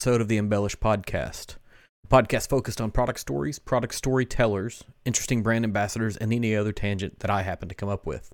episode 0.00 0.22
of 0.22 0.28
the 0.28 0.38
Embellish 0.38 0.76
Podcast. 0.78 1.56
A 2.04 2.08
podcast 2.08 2.48
focused 2.48 2.80
on 2.80 2.90
product 2.90 3.20
stories, 3.20 3.58
product 3.58 3.94
storytellers, 3.94 4.82
interesting 5.04 5.42
brand 5.42 5.62
ambassadors, 5.62 6.16
and 6.16 6.32
any 6.32 6.56
other 6.56 6.72
tangent 6.72 7.18
that 7.18 7.28
I 7.28 7.42
happen 7.42 7.68
to 7.68 7.74
come 7.74 7.90
up 7.90 8.06
with. 8.06 8.32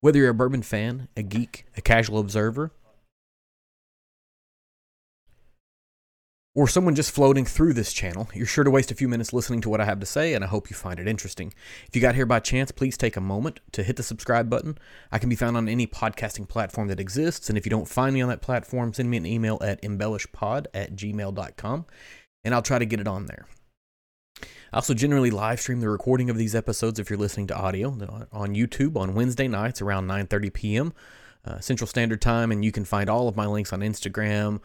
Whether 0.00 0.18
you're 0.18 0.30
a 0.30 0.34
bourbon 0.34 0.62
fan, 0.62 1.06
a 1.16 1.22
geek, 1.22 1.66
a 1.76 1.80
casual 1.80 2.18
observer, 2.18 2.72
or 6.54 6.66
someone 6.66 6.96
just 6.96 7.12
floating 7.12 7.44
through 7.44 7.72
this 7.72 7.92
channel, 7.92 8.28
you're 8.34 8.46
sure 8.46 8.64
to 8.64 8.70
waste 8.70 8.90
a 8.90 8.94
few 8.94 9.08
minutes 9.08 9.32
listening 9.32 9.60
to 9.60 9.68
what 9.68 9.80
I 9.80 9.84
have 9.84 10.00
to 10.00 10.06
say, 10.06 10.34
and 10.34 10.42
I 10.42 10.48
hope 10.48 10.68
you 10.68 10.74
find 10.74 10.98
it 10.98 11.06
interesting. 11.06 11.54
If 11.86 11.94
you 11.94 12.02
got 12.02 12.16
here 12.16 12.26
by 12.26 12.40
chance, 12.40 12.72
please 12.72 12.96
take 12.96 13.16
a 13.16 13.20
moment 13.20 13.60
to 13.72 13.84
hit 13.84 13.96
the 13.96 14.02
subscribe 14.02 14.50
button. 14.50 14.76
I 15.12 15.18
can 15.18 15.28
be 15.28 15.36
found 15.36 15.56
on 15.56 15.68
any 15.68 15.86
podcasting 15.86 16.48
platform 16.48 16.88
that 16.88 16.98
exists, 16.98 17.48
and 17.48 17.56
if 17.56 17.64
you 17.64 17.70
don't 17.70 17.88
find 17.88 18.14
me 18.14 18.20
on 18.20 18.28
that 18.30 18.42
platform, 18.42 18.92
send 18.92 19.10
me 19.10 19.16
an 19.16 19.26
email 19.26 19.58
at 19.62 19.80
embellishpod 19.82 20.66
at 20.74 20.96
gmail.com, 20.96 21.86
and 22.44 22.54
I'll 22.54 22.62
try 22.62 22.80
to 22.80 22.86
get 22.86 23.00
it 23.00 23.08
on 23.08 23.26
there. 23.26 23.46
I 24.72 24.76
also 24.76 24.94
generally 24.94 25.30
live 25.30 25.60
stream 25.60 25.80
the 25.80 25.88
recording 25.88 26.30
of 26.30 26.36
these 26.36 26.54
episodes 26.54 26.98
if 26.98 27.10
you're 27.10 27.18
listening 27.18 27.48
to 27.48 27.56
audio 27.56 27.90
on 28.32 28.54
YouTube 28.54 28.96
on 28.96 29.14
Wednesday 29.14 29.48
nights 29.48 29.82
around 29.82 30.06
9:30 30.06 30.52
p.m. 30.52 30.92
Uh, 31.44 31.58
Central 31.58 31.88
Standard 31.88 32.20
Time, 32.20 32.52
and 32.52 32.64
you 32.64 32.70
can 32.70 32.84
find 32.84 33.08
all 33.08 33.26
of 33.26 33.34
my 33.34 33.46
links 33.46 33.72
on 33.72 33.80
Instagram, 33.80 34.60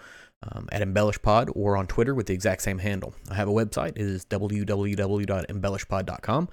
um, 0.52 0.68
at 0.72 0.82
EmbellishPod 0.82 1.52
or 1.56 1.78
on 1.78 1.88
Twitter 1.88 2.14
with 2.14 2.28
the 2.28 2.34
exact 2.34 2.62
same 2.62 2.80
handle. 2.80 3.16
I 3.30 3.36
have 3.36 3.48
a 3.48 3.52
website. 3.52 3.90
It 3.90 4.00
is 4.00 4.26
www.embellishpod.com. 4.26 6.50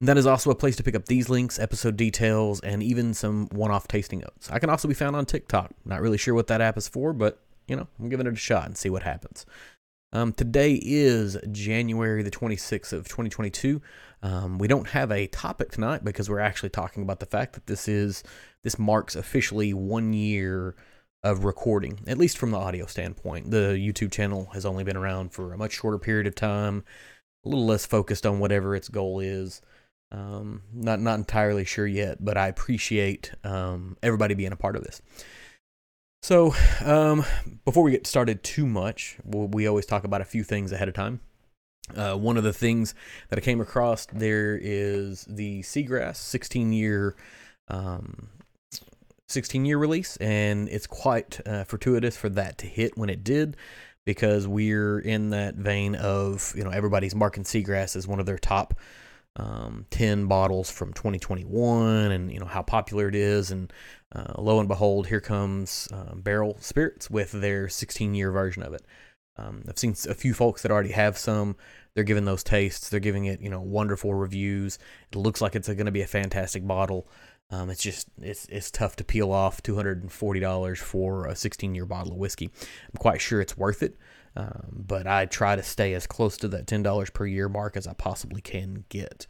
And 0.00 0.08
that 0.08 0.16
is 0.16 0.26
also 0.26 0.50
a 0.50 0.54
place 0.54 0.76
to 0.76 0.84
pick 0.84 0.94
up 0.94 1.06
these 1.06 1.28
links, 1.28 1.58
episode 1.58 1.96
details, 1.96 2.60
and 2.60 2.82
even 2.82 3.14
some 3.14 3.48
one 3.48 3.70
off 3.70 3.88
tasting 3.88 4.20
notes. 4.20 4.48
I 4.50 4.60
can 4.60 4.70
also 4.70 4.86
be 4.86 4.94
found 4.94 5.16
on 5.16 5.26
TikTok. 5.26 5.72
Not 5.84 6.00
really 6.00 6.18
sure 6.18 6.34
what 6.34 6.46
that 6.48 6.60
app 6.60 6.78
is 6.78 6.88
for, 6.88 7.12
but, 7.12 7.40
you 7.66 7.74
know, 7.74 7.88
I'm 7.98 8.08
giving 8.08 8.26
it 8.26 8.32
a 8.32 8.36
shot 8.36 8.66
and 8.66 8.76
see 8.76 8.90
what 8.90 9.02
happens. 9.02 9.44
Um, 10.12 10.32
today 10.32 10.80
is 10.82 11.36
January 11.50 12.22
the 12.22 12.30
26th 12.30 12.92
of 12.92 13.08
2022. 13.08 13.82
Um, 14.22 14.58
we 14.58 14.66
don't 14.66 14.88
have 14.88 15.12
a 15.12 15.26
topic 15.26 15.70
tonight 15.70 16.04
because 16.04 16.30
we're 16.30 16.40
actually 16.40 16.70
talking 16.70 17.02
about 17.02 17.20
the 17.20 17.26
fact 17.26 17.52
that 17.54 17.66
this 17.66 17.88
is 17.88 18.22
this 18.64 18.78
marks 18.78 19.14
officially 19.14 19.74
one 19.74 20.12
year 20.12 20.74
of 21.22 21.44
recording, 21.44 22.00
at 22.06 22.18
least 22.18 22.38
from 22.38 22.50
the 22.50 22.58
audio 22.58 22.86
standpoint. 22.86 23.50
The 23.50 23.76
YouTube 23.78 24.12
channel 24.12 24.48
has 24.52 24.64
only 24.64 24.84
been 24.84 24.96
around 24.96 25.32
for 25.32 25.52
a 25.52 25.58
much 25.58 25.72
shorter 25.72 25.98
period 25.98 26.26
of 26.26 26.34
time, 26.34 26.84
a 27.44 27.48
little 27.48 27.66
less 27.66 27.86
focused 27.86 28.24
on 28.24 28.38
whatever 28.38 28.74
its 28.76 28.88
goal 28.88 29.20
is. 29.20 29.60
Um, 30.10 30.62
not 30.72 31.00
not 31.00 31.18
entirely 31.18 31.66
sure 31.66 31.86
yet, 31.86 32.24
but 32.24 32.38
I 32.38 32.48
appreciate 32.48 33.32
um, 33.44 33.98
everybody 34.02 34.34
being 34.34 34.52
a 34.52 34.56
part 34.56 34.76
of 34.76 34.82
this. 34.84 35.02
So, 36.22 36.54
um, 36.84 37.24
before 37.64 37.82
we 37.82 37.90
get 37.90 38.06
started 38.06 38.42
too 38.42 38.66
much, 38.66 39.18
we 39.24 39.66
always 39.66 39.86
talk 39.86 40.04
about 40.04 40.20
a 40.20 40.24
few 40.24 40.42
things 40.42 40.72
ahead 40.72 40.88
of 40.88 40.94
time. 40.94 41.20
Uh, 41.94 42.14
one 42.14 42.36
of 42.36 42.44
the 42.44 42.52
things 42.52 42.94
that 43.28 43.38
I 43.38 43.42
came 43.42 43.60
across 43.60 44.06
there 44.06 44.58
is 44.60 45.24
the 45.28 45.62
Seagrass 45.62 46.16
16 46.16 46.72
year 46.72 47.16
um, 47.68 48.28
16 49.28 49.64
year 49.64 49.78
release, 49.78 50.16
and 50.16 50.68
it's 50.68 50.86
quite 50.86 51.40
uh, 51.46 51.64
fortuitous 51.64 52.16
for 52.16 52.28
that 52.30 52.58
to 52.58 52.66
hit 52.66 52.96
when 52.96 53.10
it 53.10 53.22
did 53.22 53.56
because 54.04 54.48
we're 54.48 54.98
in 55.00 55.30
that 55.30 55.54
vein 55.54 55.94
of, 55.94 56.54
you 56.56 56.64
know, 56.64 56.70
everybody's 56.70 57.14
marking 57.14 57.44
Seagrass 57.44 57.94
as 57.94 58.08
one 58.08 58.20
of 58.20 58.26
their 58.26 58.38
top 58.38 58.72
um, 59.36 59.84
10 59.90 60.26
bottles 60.26 60.70
from 60.70 60.94
2021 60.94 62.10
and, 62.10 62.32
you 62.32 62.40
know, 62.40 62.46
how 62.46 62.62
popular 62.62 63.08
it 63.08 63.14
is. 63.14 63.50
And 63.50 63.70
uh, 64.14 64.32
lo 64.38 64.60
and 64.60 64.68
behold, 64.68 65.06
here 65.06 65.20
comes 65.20 65.88
uh, 65.92 66.14
Barrell 66.14 66.56
Spirits 66.60 67.10
with 67.10 67.32
their 67.32 67.68
16 67.68 68.14
year 68.14 68.30
version 68.30 68.62
of 68.62 68.72
it. 68.72 68.86
Um, 69.36 69.62
I've 69.68 69.78
seen 69.78 69.94
a 70.08 70.14
few 70.14 70.34
folks 70.34 70.62
that 70.62 70.72
already 70.72 70.92
have 70.92 71.16
some. 71.16 71.56
They're 71.94 72.02
giving 72.02 72.24
those 72.24 72.42
tastes. 72.42 72.88
They're 72.88 73.00
giving 73.00 73.26
it, 73.26 73.40
you 73.40 73.50
know, 73.50 73.60
wonderful 73.60 74.14
reviews. 74.14 74.78
It 75.12 75.18
looks 75.18 75.40
like 75.40 75.54
it's 75.54 75.68
going 75.68 75.86
to 75.86 75.92
be 75.92 76.02
a 76.02 76.06
fantastic 76.06 76.66
bottle. 76.66 77.08
Um, 77.50 77.70
it's 77.70 77.82
just 77.82 78.08
it's 78.20 78.46
it's 78.46 78.70
tough 78.70 78.96
to 78.96 79.04
peel 79.04 79.32
off 79.32 79.62
two 79.62 79.74
hundred 79.74 80.02
and 80.02 80.12
forty 80.12 80.40
dollars 80.40 80.78
for 80.78 81.26
a 81.26 81.34
sixteen 81.34 81.74
year 81.74 81.86
bottle 81.86 82.12
of 82.12 82.18
whiskey. 82.18 82.50
I'm 82.56 82.98
quite 82.98 83.20
sure 83.20 83.40
it's 83.40 83.56
worth 83.56 83.82
it, 83.82 83.96
um, 84.36 84.84
but 84.86 85.06
I 85.06 85.24
try 85.26 85.56
to 85.56 85.62
stay 85.62 85.94
as 85.94 86.06
close 86.06 86.36
to 86.38 86.48
that 86.48 86.66
ten 86.66 86.82
dollars 86.82 87.08
per 87.10 87.24
year 87.24 87.48
mark 87.48 87.76
as 87.76 87.86
I 87.86 87.94
possibly 87.94 88.42
can 88.42 88.84
get. 88.90 89.26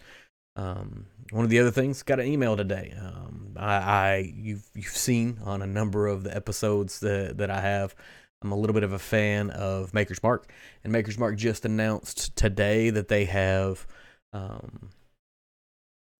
Um, 0.56 1.06
one 1.30 1.44
of 1.44 1.50
the 1.50 1.60
other 1.60 1.70
things 1.70 2.02
got 2.02 2.18
an 2.18 2.26
email 2.26 2.56
today. 2.56 2.92
Um, 3.00 3.52
I, 3.56 3.76
I 3.76 4.32
you've 4.34 4.68
you've 4.74 4.88
seen 4.88 5.38
on 5.44 5.62
a 5.62 5.66
number 5.66 6.08
of 6.08 6.24
the 6.24 6.34
episodes 6.34 6.98
that 7.00 7.38
that 7.38 7.50
I 7.50 7.60
have. 7.60 7.94
I'm 8.42 8.52
a 8.52 8.56
little 8.56 8.74
bit 8.74 8.84
of 8.84 8.92
a 8.92 8.98
fan 8.98 9.50
of 9.50 9.94
Maker's 9.94 10.22
Mark, 10.22 10.50
and 10.82 10.92
Maker's 10.92 11.18
Mark 11.18 11.36
just 11.36 11.64
announced 11.64 12.34
today 12.36 12.90
that 12.90 13.08
they 13.08 13.24
have 13.26 13.86
um, 14.32 14.90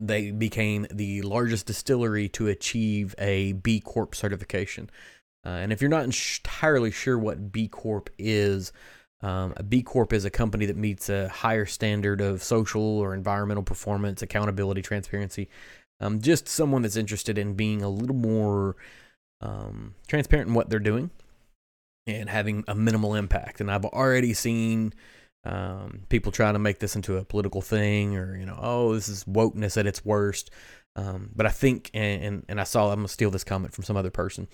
they 0.00 0.30
became 0.30 0.86
the 0.90 1.22
largest 1.22 1.66
distillery 1.66 2.28
to 2.28 2.46
achieve 2.46 3.14
a 3.18 3.52
B 3.52 3.80
Corp 3.80 4.14
certification. 4.14 4.90
Uh, 5.44 5.50
and 5.50 5.72
if 5.72 5.80
you're 5.80 5.88
not 5.88 6.04
entirely 6.04 6.90
sure 6.90 7.18
what 7.18 7.52
B 7.52 7.68
Corp 7.68 8.10
is, 8.18 8.72
um, 9.22 9.54
a 9.56 9.62
B 9.62 9.82
Corp 9.82 10.12
is 10.12 10.24
a 10.24 10.30
company 10.30 10.66
that 10.66 10.76
meets 10.76 11.08
a 11.08 11.28
higher 11.28 11.66
standard 11.66 12.20
of 12.20 12.42
social 12.42 12.82
or 12.82 13.14
environmental 13.14 13.62
performance, 13.62 14.22
accountability, 14.22 14.82
transparency. 14.82 15.48
Um, 16.00 16.20
just 16.20 16.48
someone 16.48 16.82
that's 16.82 16.96
interested 16.96 17.38
in 17.38 17.54
being 17.54 17.82
a 17.82 17.88
little 17.88 18.14
more 18.14 18.76
um, 19.40 19.94
transparent 20.06 20.48
in 20.48 20.54
what 20.54 20.70
they're 20.70 20.78
doing 20.78 21.10
and 22.06 22.28
having 22.28 22.64
a 22.68 22.74
minimal 22.74 23.14
impact. 23.16 23.60
And 23.60 23.70
I've 23.70 23.84
already 23.84 24.32
seen 24.32 24.92
um, 25.48 26.02
people 26.10 26.30
trying 26.30 26.52
to 26.52 26.58
make 26.58 26.78
this 26.78 26.94
into 26.94 27.16
a 27.16 27.24
political 27.24 27.62
thing, 27.62 28.16
or 28.16 28.36
you 28.36 28.44
know, 28.44 28.58
oh, 28.60 28.94
this 28.94 29.08
is 29.08 29.24
wokeness 29.24 29.76
at 29.78 29.86
its 29.86 30.04
worst. 30.04 30.50
Um, 30.94 31.30
but 31.34 31.46
I 31.46 31.50
think, 31.50 31.90
and, 31.94 32.22
and, 32.22 32.44
and 32.48 32.60
I 32.60 32.64
saw, 32.64 32.90
I'm 32.90 32.98
gonna 32.98 33.08
steal 33.08 33.30
this 33.30 33.44
comment 33.44 33.72
from 33.72 33.84
some 33.84 33.96
other 33.96 34.10
person, 34.10 34.46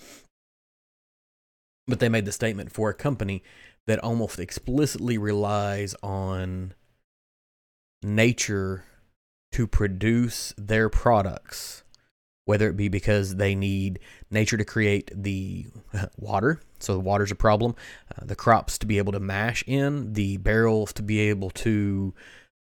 but 1.87 1.99
they 1.99 2.09
made 2.09 2.25
the 2.25 2.31
statement 2.31 2.71
for 2.71 2.89
a 2.89 2.93
company 2.93 3.43
that 3.87 3.99
almost 3.99 4.39
explicitly 4.39 5.17
relies 5.17 5.95
on 6.01 6.73
nature 8.01 8.85
to 9.51 9.67
produce 9.67 10.53
their 10.57 10.89
products 10.89 11.83
whether 12.45 12.69
it 12.69 12.77
be 12.77 12.87
because 12.87 13.35
they 13.35 13.55
need 13.55 13.99
nature 14.31 14.57
to 14.57 14.65
create 14.65 15.11
the 15.13 15.65
water, 16.17 16.61
so 16.79 16.93
the 16.93 16.99
water's 16.99 17.31
a 17.31 17.35
problem, 17.35 17.75
uh, 18.15 18.25
the 18.25 18.35
crops 18.35 18.77
to 18.77 18.85
be 18.85 18.97
able 18.97 19.11
to 19.11 19.19
mash 19.19 19.63
in, 19.67 20.13
the 20.13 20.37
barrels 20.37 20.93
to 20.93 21.03
be 21.03 21.19
able 21.19 21.49
to 21.49 22.13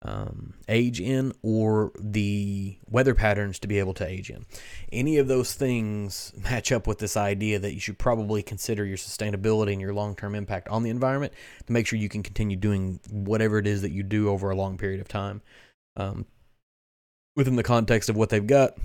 um, 0.03 0.55
age 0.69 1.01
in, 1.01 1.33
or 1.43 1.93
the 1.99 2.77
weather 2.89 3.15
patterns 3.15 3.59
to 3.59 3.69
be 3.69 3.79
able 3.79 3.95
to 3.95 4.07
age 4.07 4.31
in. 4.31 4.45
Any 4.93 5.19
of 5.19 5.29
those 5.29 5.55
things 5.55 6.33
match 6.43 6.73
up 6.73 6.87
with 6.87 6.99
this 6.99 7.17
idea 7.17 7.59
that 7.59 7.75
you 7.75 7.81
should 7.81 7.99
probably 7.99 8.43
consider 8.43 8.85
your 8.85 8.99
sustainability 8.99 9.73
and 9.73 9.81
your 9.81 9.95
long 9.95 10.15
term 10.15 10.35
impact 10.35 10.69
on 10.69 10.83
the 10.83 10.91
environment 10.91 11.33
to 11.67 11.73
make 11.73 11.87
sure 11.87 11.99
you 11.99 12.09
can 12.09 12.23
continue 12.23 12.57
doing 12.57 13.01
whatever 13.11 13.59
it 13.59 13.67
is 13.67 13.83
that 13.83 13.93
you 13.93 14.03
do 14.03 14.29
over 14.29 14.51
a 14.51 14.57
long 14.57 14.77
period 14.77 15.01
of 15.01 15.09
time. 15.09 15.43
Um, 15.97 16.27
within 17.37 17.57
the 17.57 17.63
context 17.63 18.09
of 18.09 18.17
what 18.17 18.29
they've 18.29 18.47
got, 18.47 18.77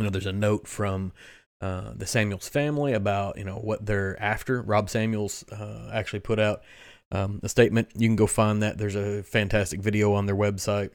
you 0.00 0.04
know, 0.04 0.10
there's 0.10 0.26
a 0.26 0.32
note 0.32 0.66
from 0.66 1.12
uh, 1.60 1.92
the 1.94 2.06
Samuels 2.06 2.48
family 2.48 2.94
about 2.94 3.36
you 3.36 3.44
know 3.44 3.56
what 3.56 3.84
they're 3.84 4.20
after. 4.20 4.62
Rob 4.62 4.88
Samuels 4.88 5.44
uh, 5.52 5.90
actually 5.92 6.20
put 6.20 6.38
out 6.38 6.62
um, 7.12 7.40
a 7.42 7.48
statement. 7.48 7.88
You 7.94 8.08
can 8.08 8.16
go 8.16 8.26
find 8.26 8.62
that. 8.62 8.78
There's 8.78 8.96
a 8.96 9.22
fantastic 9.22 9.80
video 9.80 10.14
on 10.14 10.26
their 10.26 10.36
website. 10.36 10.90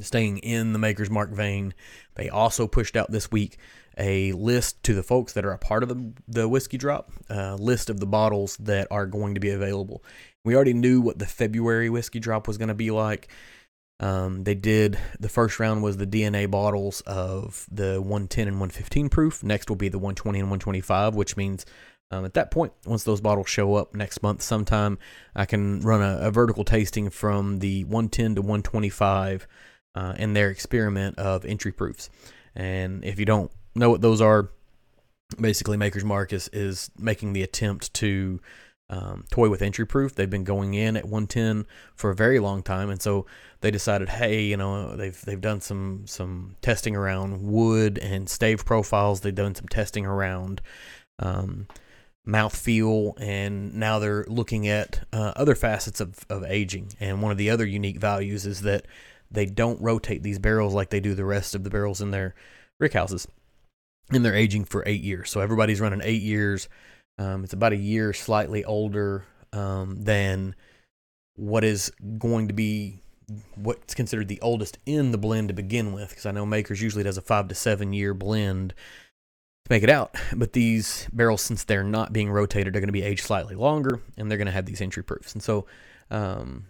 Staying 0.00 0.38
in 0.38 0.72
the 0.72 0.78
Maker's 0.78 1.08
Mark 1.08 1.30
vein, 1.30 1.72
they 2.16 2.28
also 2.28 2.66
pushed 2.66 2.96
out 2.96 3.12
this 3.12 3.30
week 3.30 3.58
a 3.96 4.32
list 4.32 4.82
to 4.82 4.92
the 4.92 5.04
folks 5.04 5.32
that 5.34 5.44
are 5.44 5.52
a 5.52 5.58
part 5.58 5.84
of 5.84 5.88
the, 5.88 6.12
the 6.26 6.48
whiskey 6.48 6.76
drop, 6.76 7.12
uh, 7.30 7.54
list 7.54 7.88
of 7.88 8.00
the 8.00 8.06
bottles 8.06 8.56
that 8.56 8.88
are 8.90 9.06
going 9.06 9.34
to 9.34 9.40
be 9.40 9.50
available. 9.50 10.02
We 10.44 10.56
already 10.56 10.74
knew 10.74 11.00
what 11.00 11.20
the 11.20 11.26
February 11.26 11.88
whiskey 11.90 12.18
drop 12.18 12.48
was 12.48 12.58
going 12.58 12.68
to 12.68 12.74
be 12.74 12.90
like. 12.90 13.28
Um, 14.00 14.42
they 14.44 14.54
did 14.54 14.98
the 15.20 15.28
first 15.28 15.60
round 15.60 15.82
was 15.82 15.96
the 15.96 16.06
DNA 16.06 16.50
bottles 16.50 17.00
of 17.02 17.66
the 17.70 18.00
110 18.00 18.48
and 18.48 18.56
115 18.56 19.08
proof. 19.08 19.42
Next 19.42 19.68
will 19.68 19.76
be 19.76 19.88
the 19.88 19.98
120 19.98 20.40
and 20.40 20.48
125, 20.48 21.14
which 21.14 21.36
means 21.36 21.64
um, 22.10 22.24
at 22.24 22.34
that 22.34 22.50
point, 22.50 22.72
once 22.86 23.04
those 23.04 23.20
bottles 23.20 23.48
show 23.48 23.74
up 23.74 23.94
next 23.94 24.22
month 24.22 24.42
sometime, 24.42 24.98
I 25.34 25.46
can 25.46 25.80
run 25.80 26.02
a, 26.02 26.18
a 26.18 26.30
vertical 26.30 26.64
tasting 26.64 27.10
from 27.10 27.58
the 27.60 27.84
110 27.84 28.36
to 28.36 28.42
125 28.42 29.46
uh, 29.94 30.14
in 30.18 30.32
their 30.32 30.50
experiment 30.50 31.18
of 31.18 31.44
entry 31.44 31.72
proofs. 31.72 32.10
And 32.54 33.04
if 33.04 33.18
you 33.18 33.24
don't 33.24 33.50
know 33.74 33.90
what 33.90 34.00
those 34.00 34.20
are, 34.20 34.50
basically 35.40 35.76
Maker's 35.76 36.04
Mark 36.04 36.32
is, 36.32 36.48
is 36.52 36.90
making 36.98 37.32
the 37.32 37.42
attempt 37.42 37.92
to 37.94 38.40
um, 38.90 39.24
toy 39.30 39.48
with 39.48 39.62
entry 39.62 39.86
proof. 39.86 40.14
They've 40.14 40.28
been 40.28 40.44
going 40.44 40.74
in 40.74 40.96
at 40.96 41.04
110 41.04 41.66
for 41.94 42.10
a 42.10 42.14
very 42.14 42.38
long 42.38 42.62
time, 42.62 42.90
and 42.90 43.00
so 43.00 43.26
they 43.60 43.70
decided, 43.70 44.08
hey, 44.08 44.42
you 44.42 44.56
know, 44.56 44.96
they've 44.96 45.20
they've 45.22 45.40
done 45.40 45.60
some 45.60 46.06
some 46.06 46.56
testing 46.60 46.94
around 46.94 47.42
wood 47.42 47.98
and 47.98 48.28
stave 48.28 48.64
profiles. 48.64 49.20
They've 49.20 49.34
done 49.34 49.54
some 49.54 49.68
testing 49.68 50.04
around 50.06 50.60
um, 51.18 51.66
mouthfeel, 52.26 53.14
and 53.20 53.74
now 53.74 53.98
they're 53.98 54.24
looking 54.28 54.68
at 54.68 55.06
uh, 55.12 55.32
other 55.36 55.54
facets 55.54 56.00
of, 56.00 56.18
of 56.28 56.44
aging. 56.44 56.92
And 57.00 57.22
one 57.22 57.32
of 57.32 57.38
the 57.38 57.50
other 57.50 57.66
unique 57.66 57.98
values 57.98 58.46
is 58.46 58.62
that 58.62 58.86
they 59.30 59.46
don't 59.46 59.80
rotate 59.80 60.22
these 60.22 60.38
barrels 60.38 60.74
like 60.74 60.90
they 60.90 61.00
do 61.00 61.14
the 61.14 61.24
rest 61.24 61.54
of 61.54 61.64
the 61.64 61.70
barrels 61.70 62.00
in 62.00 62.10
their 62.10 62.34
rickhouses. 62.80 63.26
And 64.10 64.24
they're 64.24 64.34
aging 64.34 64.66
for 64.66 64.82
eight 64.86 65.02
years. 65.02 65.30
So 65.30 65.40
everybody's 65.40 65.80
running 65.80 66.02
eight 66.04 66.22
years. 66.22 66.68
Um, 67.18 67.44
it's 67.44 67.52
about 67.52 67.72
a 67.72 67.76
year 67.76 68.12
slightly 68.12 68.64
older 68.64 69.24
um, 69.52 70.02
than 70.02 70.54
what 71.36 71.64
is 71.64 71.90
going 72.18 72.48
to 72.48 72.54
be 72.54 73.00
what's 73.54 73.94
considered 73.94 74.28
the 74.28 74.40
oldest 74.40 74.78
in 74.84 75.10
the 75.10 75.18
blend 75.18 75.48
to 75.48 75.54
begin 75.54 75.92
with. 75.92 76.10
Because 76.10 76.26
I 76.26 76.32
know 76.32 76.46
Makers 76.46 76.82
usually 76.82 77.04
does 77.04 77.16
a 77.16 77.22
five 77.22 77.48
to 77.48 77.54
seven 77.54 77.92
year 77.92 78.14
blend 78.14 78.74
to 79.64 79.70
make 79.70 79.82
it 79.82 79.90
out. 79.90 80.14
But 80.34 80.52
these 80.52 81.08
barrels, 81.12 81.42
since 81.42 81.64
they're 81.64 81.84
not 81.84 82.12
being 82.12 82.30
rotated, 82.30 82.76
are 82.76 82.80
going 82.80 82.88
to 82.88 82.92
be 82.92 83.02
aged 83.02 83.24
slightly 83.24 83.54
longer, 83.54 84.00
and 84.16 84.30
they're 84.30 84.38
going 84.38 84.46
to 84.46 84.52
have 84.52 84.66
these 84.66 84.80
entry 84.80 85.02
proofs. 85.02 85.32
And 85.32 85.42
so, 85.42 85.66
um, 86.10 86.66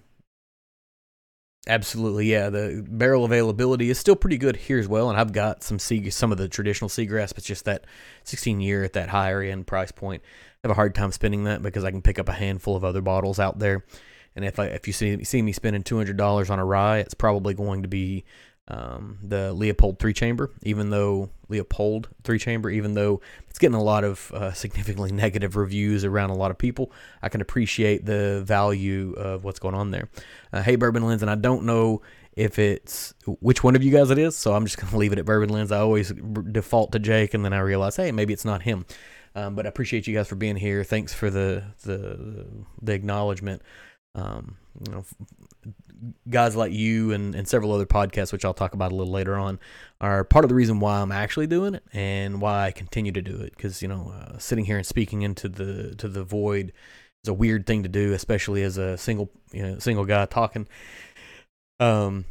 absolutely, 1.66 2.26
yeah, 2.26 2.50
the 2.50 2.84
barrel 2.88 3.25
availability 3.25 3.90
is 3.90 3.99
still 3.99 4.16
pretty 4.16 4.38
good 4.38 4.56
here 4.56 4.78
as 4.78 4.88
well. 4.88 5.11
And 5.11 5.19
I've 5.19 5.32
got 5.32 5.62
some 5.62 5.78
sea, 5.78 6.11
some 6.11 6.32
of 6.32 6.38
the 6.38 6.49
traditional 6.49 6.88
seagrass, 6.88 7.34
but 7.34 7.44
just 7.44 7.64
that 7.64 7.84
16 8.25 8.61
year 8.61 8.84
at 8.84 8.93
that 8.94 9.08
higher 9.08 9.43
end 9.43 9.66
price 9.66 9.93
point. 9.93 10.22
I 10.22 10.69
have 10.69 10.70
a 10.70 10.75
hard 10.75 10.94
time 10.94 11.12
spending 11.12 11.44
that 11.44 11.62
because 11.62 11.84
I 11.84 11.90
can 11.90 12.02
pick 12.02 12.19
up 12.19 12.28
a 12.28 12.32
handful 12.32 12.76
of 12.76 12.84
other 12.84 13.02
bottles 13.02 13.38
out 13.38 13.58
there. 13.58 13.84
And 14.37 14.44
if 14.44 14.58
I 14.58 14.66
if 14.66 14.87
you 14.87 14.93
see 14.93 15.22
see 15.25 15.43
me 15.43 15.52
spending 15.52 15.82
two 15.82 15.96
hundred 15.96 16.16
dollars 16.16 16.50
on 16.50 16.58
a 16.58 16.64
rye, 16.64 16.99
it's 16.99 17.14
probably 17.14 17.55
going 17.55 17.82
to 17.82 17.88
be 17.88 18.25
um, 18.69 19.19
the 19.22 19.52
Leopold 19.52 19.99
three 19.99 20.14
chamber, 20.14 20.50
even 20.62 20.90
though 20.90 21.31
Leopold 21.49 22.08
three 22.22 22.38
chamber, 22.38 22.70
even 22.70 22.94
though 22.94 23.20
it's 23.49 23.58
getting 23.58 23.75
a 23.75 23.82
lot 23.82 24.05
of 24.05 24.32
uh, 24.32 24.52
significantly 24.55 25.12
negative 25.12 25.56
reviews 25.56 26.05
around 26.05 26.31
a 26.31 26.34
lot 26.34 26.50
of 26.50 26.58
people, 26.58 26.90
I 27.22 27.28
can 27.28 27.40
appreciate 27.40 28.06
the 28.06 28.43
value 28.44 29.12
of 29.14 29.44
what's 29.44 29.58
going 29.58 29.75
on 29.75 29.90
there. 29.90 30.08
Uh, 30.52 30.62
hey, 30.62 30.76
Bourbon 30.76 31.05
Lens, 31.05 31.22
and 31.22 31.31
I 31.31 31.34
don't 31.34 31.64
know 31.64 32.02
if 32.37 32.58
it's 32.58 33.14
which 33.26 33.62
one 33.62 33.76
of 33.76 33.82
you 33.82 33.93
guys 33.93 34.11
it 34.11 34.19
is, 34.19 34.37
so 34.37 34.55
I'm 34.55 34.64
just 34.64 34.78
gonna 34.78 34.96
leave 34.96 35.12
it 35.12 35.19
at 35.19 35.26
Bourbon 35.26 35.50
Lens. 35.50 35.70
I 35.70 35.78
always 35.78 36.10
default 36.10 36.93
to 36.93 36.99
Jake, 36.99 37.34
and 37.34 37.44
then 37.44 37.52
I 37.52 37.60
realize, 37.60 37.96
hey, 37.96 38.12
maybe 38.12 38.32
it's 38.32 38.44
not 38.44 38.62
him. 38.62 38.87
Um, 39.37 39.56
but 39.56 39.67
I 39.67 39.69
appreciate 39.69 40.06
you 40.06 40.14
guys 40.14 40.28
for 40.28 40.37
being 40.37 40.56
here. 40.56 40.84
Thanks 40.84 41.12
for 41.12 41.28
the 41.28 41.64
the 41.82 42.46
the 42.81 42.93
acknowledgement. 42.93 43.62
Um, 44.14 44.56
you 44.87 44.93
know, 44.93 45.05
guys 46.29 46.56
like 46.56 46.73
you 46.73 47.12
and, 47.12 47.35
and 47.35 47.47
several 47.47 47.73
other 47.73 47.87
podcasts, 47.87 48.33
which 48.33 48.45
I'll 48.45 48.55
talk 48.55 48.75
about 48.75 48.93
a 48.93 48.95
little 48.95 49.12
later 49.12 49.37
on, 49.37 49.59
are 50.01 50.25
part 50.25 50.45
of 50.45 50.49
the 50.49 50.55
reason 50.55 50.81
why 50.81 51.01
I'm 51.01 51.12
actually 51.12 51.47
doing 51.47 51.75
it 51.75 51.85
and 51.93 52.41
why 52.41 52.67
I 52.67 52.71
continue 52.73 53.12
to 53.12 53.23
do 53.23 53.37
it. 53.41 53.56
Because 53.56 53.83
you 53.83 53.89
know, 53.89 54.12
uh, 54.15 54.39
sitting 54.39 54.65
here 54.65 54.77
and 54.77 54.87
speaking 54.87 55.23
into 55.23 55.49
the 55.49 55.95
to 55.97 56.09
the 56.09 56.25
void 56.25 56.73
is 57.25 57.29
a 57.29 57.35
weird 57.35 57.67
thing 57.67 57.83
to 57.83 57.89
do, 57.89 58.12
especially 58.12 58.62
as 58.62 58.79
a 58.79 58.97
single 58.99 59.31
you 59.53 59.62
know 59.62 59.79
single 59.79 60.05
guy 60.05 60.27
talking. 60.27 60.67
Um, 61.81 62.25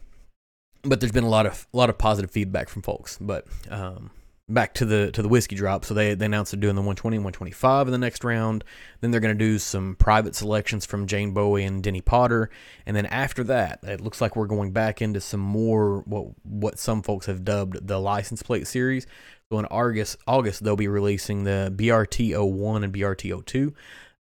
but 0.84 1.00
there's 1.00 1.12
been 1.12 1.24
a 1.24 1.30
lot 1.30 1.46
of 1.46 1.68
a 1.74 1.78
lot 1.78 1.90
of 1.90 1.98
positive 1.98 2.31
feedback 2.31 2.70
from 2.70 2.81
folks. 2.81 3.18
But 3.20 3.46
um, 3.70 4.12
back 4.53 4.73
to 4.75 4.85
the 4.85 5.11
to 5.11 5.21
the 5.21 5.27
whiskey 5.27 5.55
drop. 5.55 5.85
So 5.85 5.94
they, 5.94 6.13
they 6.13 6.25
announced 6.25 6.51
they're 6.51 6.59
doing 6.59 6.75
the 6.75 6.81
120 6.81 7.17
and 7.17 7.23
125 7.25 7.88
in 7.88 7.91
the 7.91 7.97
next 7.97 8.23
round. 8.23 8.63
Then 9.01 9.11
they're 9.11 9.19
going 9.19 9.38
to 9.38 9.45
do 9.45 9.59
some 9.59 9.95
private 9.95 10.35
selections 10.35 10.85
from 10.85 11.07
Jane 11.07 11.31
Bowie 11.31 11.63
and 11.63 11.83
Denny 11.83 12.01
Potter. 12.01 12.50
And 12.85 12.95
then 12.95 13.05
after 13.07 13.44
that, 13.45 13.79
it 13.83 14.01
looks 14.01 14.21
like 14.21 14.35
we're 14.35 14.47
going 14.47 14.71
back 14.71 15.01
into 15.01 15.21
some 15.21 15.39
more 15.39 16.00
what 16.05 16.27
what 16.44 16.79
some 16.79 17.01
folks 17.01 17.25
have 17.25 17.44
dubbed 17.44 17.88
the 17.88 18.00
license 18.00 18.44
plate 18.44 18.67
series. 18.67 19.07
So 19.50 19.59
in 19.59 19.65
August, 19.65 20.17
August 20.27 20.63
they'll 20.63 20.75
be 20.75 20.88
releasing 20.88 21.44
the 21.44 21.73
BRT 21.75 22.33
01 22.35 22.83
and 22.83 22.94
BRT 22.94 23.45
02. 23.45 23.73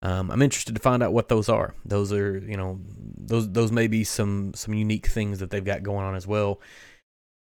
Um, 0.03 0.29
I'm 0.31 0.41
interested 0.41 0.75
to 0.75 0.81
find 0.81 1.01
out 1.01 1.13
what 1.13 1.29
those 1.29 1.47
are. 1.47 1.73
Those 1.85 2.11
are, 2.11 2.37
you 2.37 2.57
know, 2.57 2.81
those 3.17 3.49
those 3.49 3.71
may 3.71 3.87
be 3.87 4.03
some 4.03 4.53
some 4.53 4.73
unique 4.73 5.07
things 5.07 5.39
that 5.39 5.49
they've 5.49 5.63
got 5.63 5.81
going 5.81 6.05
on 6.05 6.15
as 6.15 6.27
well. 6.27 6.59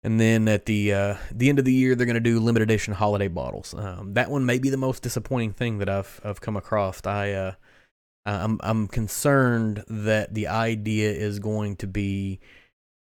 And 0.05 0.19
then 0.19 0.47
at 0.47 0.67
the 0.67 0.93
uh, 0.93 1.15
the 1.31 1.49
end 1.49 1.57
of 1.57 1.65
the 1.65 1.73
year, 1.73 1.95
they're 1.95 2.05
going 2.05 2.13
to 2.13 2.19
do 2.19 2.39
limited 2.39 2.69
edition 2.69 2.93
holiday 2.93 3.27
bottles. 3.27 3.73
Um, 3.73 4.13
that 4.13 4.29
one 4.29 4.45
may 4.45 4.59
be 4.59 4.69
the 4.69 4.77
most 4.77 5.01
disappointing 5.01 5.53
thing 5.53 5.79
that 5.79 5.89
I've 5.89 6.21
I've 6.23 6.39
come 6.39 6.55
across. 6.55 7.03
I 7.07 7.31
uh, 7.31 7.53
I'm 8.23 8.59
I'm 8.61 8.87
concerned 8.87 9.83
that 9.87 10.35
the 10.35 10.47
idea 10.47 11.09
is 11.09 11.39
going 11.39 11.77
to 11.77 11.87
be 11.87 12.39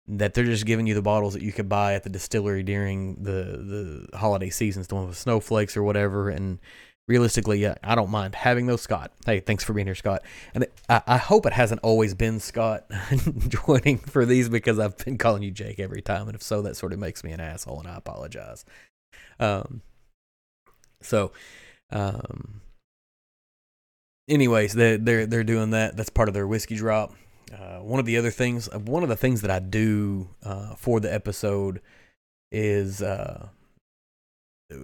that 0.09 0.35
they're 0.35 0.43
just 0.43 0.67
giving 0.67 0.89
you 0.89 0.95
the 0.95 1.01
bottles 1.01 1.35
that 1.35 1.43
you 1.43 1.53
could 1.53 1.69
buy 1.69 1.95
at 1.95 2.03
the 2.03 2.11
distillery 2.11 2.65
during 2.65 3.23
the 3.23 4.09
the 4.11 4.19
holiday 4.19 4.51
seasons, 4.51 4.89
the 4.89 4.97
one 4.97 5.07
with 5.07 5.17
snowflakes 5.17 5.77
or 5.77 5.85
whatever, 5.85 6.29
and 6.29 6.59
realistically, 7.09 7.59
yeah, 7.59 7.75
I 7.83 7.95
don't 7.95 8.11
mind 8.11 8.35
having 8.35 8.67
those, 8.67 8.83
Scott. 8.83 9.13
Hey, 9.27 9.41
thanks 9.41 9.65
for 9.65 9.73
being 9.73 9.87
here, 9.87 9.95
Scott. 9.95 10.23
And 10.55 10.67
I, 10.89 11.03
I 11.07 11.17
hope 11.17 11.47
it 11.47 11.53
hasn't 11.53 11.81
always 11.83 12.15
been 12.15 12.41
Scott 12.41 12.85
joining 13.49 13.99
for 13.99 14.25
these 14.25 14.49
because 14.49 14.79
I've 14.79 14.97
been 14.99 15.19
calling 15.19 15.43
you 15.43 15.51
Jake 15.51 15.81
every 15.81 16.03
time, 16.03 16.29
and 16.29 16.35
if 16.35 16.43
so, 16.43 16.63
that 16.63 16.77
sort 16.77 16.93
of 16.93 16.99
makes 16.99 17.25
me 17.25 17.33
an 17.33 17.41
asshole, 17.41 17.81
and 17.81 17.89
I 17.89 17.97
apologize. 17.97 18.65
Um, 19.39 19.83
so, 21.03 21.33
um, 21.91 22.61
anyways, 24.29 24.75
they 24.75 24.97
they're 24.97 25.27
they're 25.27 25.45
doing 25.45 25.71
that. 25.71 25.97
That's 25.97 26.11
part 26.11 26.29
of 26.29 26.35
their 26.35 26.47
whiskey 26.47 26.77
drop. 26.77 27.15
Uh, 27.53 27.79
one 27.79 27.99
of 27.99 28.07
the 28.07 28.17
other 28.17 28.31
things, 28.31 28.73
one 28.73 29.03
of 29.03 29.09
the 29.09 29.17
things 29.17 29.41
that 29.41 29.51
I 29.51 29.59
do 29.59 30.29
uh, 30.45 30.77
for 30.77 31.01
the 31.01 31.13
episode 31.13 31.81
is 32.53 33.03
uh, 33.03 33.49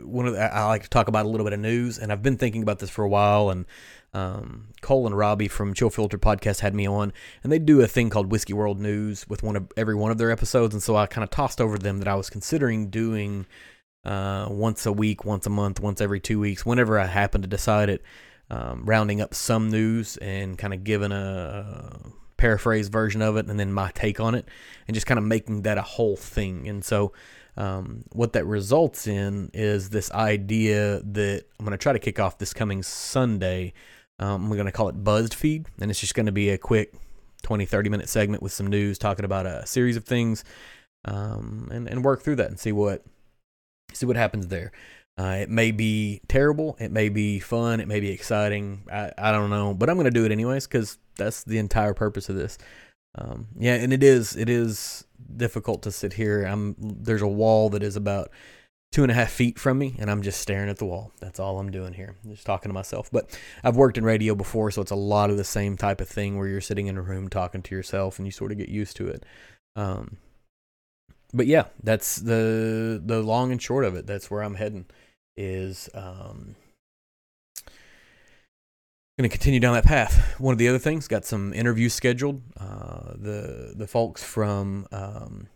one 0.02 0.26
of 0.26 0.34
the, 0.34 0.54
I 0.54 0.64
like 0.66 0.82
to 0.82 0.90
talk 0.90 1.08
about 1.08 1.26
a 1.26 1.28
little 1.28 1.44
bit 1.44 1.52
of 1.52 1.60
news, 1.60 1.98
and 1.98 2.12
I've 2.12 2.22
been 2.22 2.36
thinking 2.36 2.62
about 2.62 2.78
this 2.78 2.90
for 2.90 3.04
a 3.04 3.08
while. 3.08 3.50
And 3.50 3.66
um, 4.14 4.68
Cole 4.80 5.06
and 5.06 5.16
Robbie 5.16 5.48
from 5.48 5.74
Chill 5.74 5.90
Filter 5.90 6.18
podcast 6.18 6.60
had 6.60 6.74
me 6.74 6.86
on, 6.86 7.12
and 7.42 7.52
they 7.52 7.58
do 7.58 7.80
a 7.80 7.86
thing 7.86 8.10
called 8.10 8.30
Whiskey 8.30 8.52
World 8.52 8.80
News 8.80 9.28
with 9.28 9.42
one 9.42 9.56
of 9.56 9.70
every 9.76 9.94
one 9.94 10.10
of 10.10 10.18
their 10.18 10.30
episodes. 10.30 10.74
And 10.74 10.82
so 10.82 10.96
I 10.96 11.06
kind 11.06 11.24
of 11.24 11.30
tossed 11.30 11.60
over 11.60 11.78
them 11.78 11.98
that 11.98 12.08
I 12.08 12.14
was 12.14 12.30
considering 12.30 12.90
doing 12.90 13.46
uh, 14.04 14.46
once 14.50 14.86
a 14.86 14.92
week, 14.92 15.24
once 15.24 15.46
a 15.46 15.50
month, 15.50 15.80
once 15.80 16.00
every 16.00 16.20
two 16.20 16.40
weeks, 16.40 16.64
whenever 16.64 16.98
I 16.98 17.06
happen 17.06 17.42
to 17.42 17.48
decide 17.48 17.88
it, 17.88 18.02
um, 18.50 18.84
rounding 18.84 19.20
up 19.20 19.34
some 19.34 19.70
news 19.70 20.16
and 20.18 20.56
kind 20.56 20.72
of 20.72 20.84
giving 20.84 21.12
a, 21.12 21.16
a 21.16 22.12
paraphrase 22.36 22.88
version 22.88 23.22
of 23.22 23.36
it, 23.36 23.46
and 23.46 23.58
then 23.58 23.72
my 23.72 23.90
take 23.94 24.20
on 24.20 24.34
it, 24.34 24.46
and 24.86 24.94
just 24.94 25.06
kind 25.06 25.18
of 25.18 25.24
making 25.24 25.62
that 25.62 25.78
a 25.78 25.82
whole 25.82 26.16
thing. 26.16 26.68
And 26.68 26.84
so 26.84 27.12
um, 27.56 28.04
what 28.12 28.32
that 28.34 28.44
results 28.44 29.06
in 29.06 29.50
is 29.54 29.90
this 29.90 30.10
idea 30.12 31.00
that 31.02 31.44
I'm 31.58 31.64
going 31.64 31.76
to 31.76 31.82
try 31.82 31.92
to 31.92 31.98
kick 31.98 32.20
off 32.20 32.38
this 32.38 32.52
coming 32.52 32.82
Sunday. 32.82 33.72
Um, 34.18 34.46
I'm 34.46 34.52
going 34.52 34.66
to 34.66 34.72
call 34.72 34.88
it 34.88 35.02
Buzzed 35.02 35.34
Feed, 35.34 35.66
and 35.80 35.90
it's 35.90 36.00
just 36.00 36.14
going 36.14 36.26
to 36.26 36.32
be 36.32 36.50
a 36.50 36.58
quick 36.58 36.94
20, 37.42 37.64
30 37.64 37.88
minute 37.90 38.08
segment 38.08 38.42
with 38.42 38.52
some 38.52 38.66
news 38.66 38.98
talking 38.98 39.24
about 39.24 39.46
a 39.46 39.66
series 39.66 39.96
of 39.96 40.04
things 40.04 40.44
um, 41.04 41.68
and, 41.72 41.88
and 41.88 42.04
work 42.04 42.22
through 42.22 42.36
that 42.36 42.48
and 42.48 42.58
see 42.58 42.72
what 42.72 43.04
see 43.92 44.06
what 44.06 44.16
happens 44.16 44.48
there. 44.48 44.72
Uh, 45.18 45.38
it 45.40 45.48
may 45.48 45.70
be 45.70 46.20
terrible, 46.28 46.76
it 46.78 46.90
may 46.90 47.08
be 47.08 47.38
fun, 47.38 47.80
it 47.80 47.88
may 47.88 48.00
be 48.00 48.10
exciting. 48.10 48.82
I, 48.92 49.12
I 49.16 49.32
don't 49.32 49.48
know, 49.48 49.72
but 49.72 49.88
I'm 49.88 49.96
going 49.96 50.04
to 50.04 50.10
do 50.10 50.26
it 50.26 50.32
anyways 50.32 50.66
because 50.66 50.98
that's 51.16 51.44
the 51.44 51.58
entire 51.58 51.94
purpose 51.94 52.28
of 52.28 52.36
this. 52.36 52.58
Um, 53.16 53.48
yeah, 53.58 53.74
and 53.74 53.92
it 53.92 54.02
is 54.02 54.36
it 54.36 54.48
is 54.48 55.04
difficult 55.36 55.82
to 55.82 55.92
sit 55.92 56.14
here. 56.14 56.44
I'm 56.44 56.76
there's 56.78 57.22
a 57.22 57.28
wall 57.28 57.70
that 57.70 57.82
is 57.82 57.96
about 57.96 58.30
two 58.92 59.02
and 59.02 59.10
a 59.10 59.14
half 59.14 59.30
feet 59.30 59.58
from 59.58 59.78
me, 59.78 59.96
and 59.98 60.10
I'm 60.10 60.22
just 60.22 60.40
staring 60.40 60.68
at 60.68 60.78
the 60.78 60.84
wall. 60.84 61.12
That's 61.20 61.40
all 61.40 61.58
I'm 61.58 61.70
doing 61.70 61.92
here, 61.94 62.14
I'm 62.24 62.30
just 62.30 62.46
talking 62.46 62.68
to 62.68 62.74
myself. 62.74 63.10
But 63.10 63.38
I've 63.64 63.76
worked 63.76 63.98
in 63.98 64.04
radio 64.04 64.34
before, 64.34 64.70
so 64.70 64.82
it's 64.82 64.90
a 64.90 64.96
lot 64.96 65.30
of 65.30 65.36
the 65.36 65.44
same 65.44 65.76
type 65.76 66.00
of 66.00 66.08
thing 66.08 66.38
where 66.38 66.48
you're 66.48 66.60
sitting 66.60 66.86
in 66.86 66.96
a 66.96 67.02
room 67.02 67.28
talking 67.28 67.62
to 67.62 67.74
yourself, 67.74 68.18
and 68.18 68.26
you 68.26 68.32
sort 68.32 68.52
of 68.52 68.58
get 68.58 68.68
used 68.68 68.96
to 68.96 69.08
it. 69.08 69.24
Um, 69.76 70.18
but 71.32 71.46
yeah, 71.46 71.64
that's 71.82 72.16
the 72.16 73.00
the 73.04 73.22
long 73.22 73.50
and 73.50 73.60
short 73.60 73.84
of 73.84 73.96
it. 73.96 74.06
That's 74.06 74.30
where 74.30 74.42
I'm 74.42 74.54
heading. 74.54 74.86
Is 75.36 75.90
um, 75.94 76.56
going 79.18 79.30
to 79.30 79.34
continue 79.34 79.60
down 79.60 79.72
that 79.74 79.84
path. 79.84 80.38
One 80.38 80.52
of 80.52 80.58
the 80.58 80.68
other 80.68 80.78
things, 80.78 81.08
got 81.08 81.24
some 81.24 81.54
interviews 81.54 81.94
scheduled. 81.94 82.42
Uh, 82.58 83.14
the 83.14 83.72
the 83.74 83.86
folks 83.86 84.22
from 84.22 84.86
um, 84.92 85.48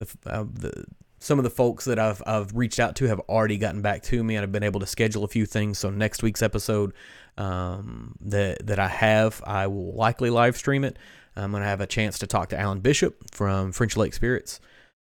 the, 0.00 0.08
uh, 0.26 0.44
the 0.52 0.84
some 1.20 1.38
of 1.38 1.44
the 1.44 1.50
folks 1.50 1.84
that 1.84 2.00
I've 2.00 2.20
I've 2.26 2.52
reached 2.56 2.80
out 2.80 2.96
to 2.96 3.06
have 3.06 3.20
already 3.20 3.56
gotten 3.56 3.82
back 3.82 4.02
to 4.04 4.24
me, 4.24 4.34
and 4.34 4.42
I've 4.42 4.50
been 4.50 4.64
able 4.64 4.80
to 4.80 4.86
schedule 4.86 5.22
a 5.22 5.28
few 5.28 5.46
things. 5.46 5.78
So 5.78 5.90
next 5.90 6.24
week's 6.24 6.42
episode 6.42 6.92
um, 7.38 8.16
that 8.20 8.66
that 8.66 8.80
I 8.80 8.88
have, 8.88 9.40
I 9.46 9.68
will 9.68 9.94
likely 9.94 10.30
live 10.30 10.56
stream 10.56 10.82
it. 10.82 10.98
I'm 11.36 11.52
going 11.52 11.62
to 11.62 11.68
have 11.68 11.80
a 11.80 11.86
chance 11.86 12.18
to 12.18 12.26
talk 12.26 12.48
to 12.48 12.58
Alan 12.58 12.80
Bishop 12.80 13.30
from 13.30 13.72
French 13.72 13.96
Lick 13.96 14.12
Spirits. 14.12 14.60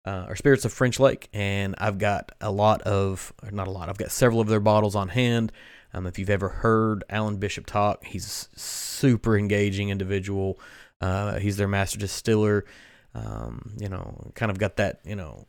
Uh, 0.04 0.24
or 0.28 0.36
Spirits 0.36 0.64
of 0.64 0.72
French 0.72 1.00
Lick, 1.00 1.28
and 1.32 1.74
I've 1.78 1.98
got 1.98 2.30
a 2.40 2.52
lot 2.52 2.80
of, 2.82 3.32
not 3.50 3.66
a 3.66 3.72
lot, 3.72 3.88
I've 3.88 3.98
got 3.98 4.12
several 4.12 4.40
of 4.40 4.46
their 4.46 4.60
bottles 4.60 4.94
on 4.94 5.08
hand. 5.08 5.50
Um, 5.96 6.06
if 6.06 6.18
you've 6.18 6.30
ever 6.30 6.50
heard 6.50 7.04
Alan 7.08 7.38
Bishop 7.38 7.64
talk, 7.64 8.04
he's 8.04 8.50
a 8.54 8.58
super 8.58 9.36
engaging 9.36 9.88
individual. 9.88 10.60
Uh, 11.00 11.38
he's 11.38 11.56
their 11.56 11.68
master 11.68 11.98
distiller. 11.98 12.66
Um, 13.14 13.72
you 13.78 13.88
know, 13.88 14.30
kind 14.34 14.50
of 14.50 14.58
got 14.58 14.76
that 14.76 15.00
you 15.04 15.16
know 15.16 15.46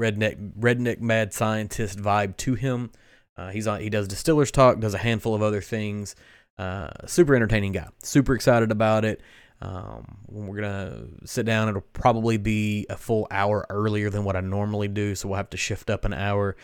redneck 0.00 0.58
redneck 0.58 1.00
mad 1.00 1.34
scientist 1.34 1.98
vibe 1.98 2.38
to 2.38 2.54
him. 2.54 2.92
Uh, 3.36 3.50
he's 3.50 3.66
on. 3.66 3.80
He 3.80 3.90
does 3.90 4.08
distillers 4.08 4.50
talk. 4.50 4.80
Does 4.80 4.94
a 4.94 4.98
handful 4.98 5.34
of 5.34 5.42
other 5.42 5.60
things. 5.60 6.16
Uh, 6.56 6.88
super 7.06 7.34
entertaining 7.34 7.72
guy. 7.72 7.88
Super 8.02 8.34
excited 8.34 8.70
about 8.70 9.04
it. 9.04 9.20
Um, 9.60 10.18
we're 10.28 10.62
gonna 10.62 11.08
sit 11.26 11.44
down. 11.44 11.68
It'll 11.68 11.82
probably 11.92 12.38
be 12.38 12.86
a 12.88 12.96
full 12.96 13.26
hour 13.30 13.66
earlier 13.68 14.08
than 14.08 14.24
what 14.24 14.34
I 14.34 14.40
normally 14.40 14.88
do, 14.88 15.14
so 15.14 15.28
we'll 15.28 15.36
have 15.36 15.50
to 15.50 15.58
shift 15.58 15.90
up 15.90 16.06
an 16.06 16.14
hour. 16.14 16.56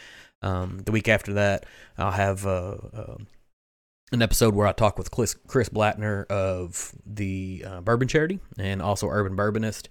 Um, 0.43 0.81
the 0.85 0.93
week 0.93 1.09
after 1.09 1.35
that, 1.35 1.67
I'll 1.99 2.11
have 2.13 2.47
uh, 2.47 2.77
uh, 2.93 3.17
an 4.13 4.23
episode 4.23 4.55
where 4.55 4.67
I 4.67 4.73
talk 4.73 4.99
with 4.99 5.11
Chris, 5.11 5.35
Chris 5.47 5.69
Blattner 5.69 6.27
of 6.27 6.93
the 7.07 7.65
uh, 7.67 7.81
Bourbon 7.81 8.09
Charity 8.09 8.41
and 8.59 8.81
also 8.83 9.09
Urban 9.09 9.37
Bourbonist. 9.37 9.89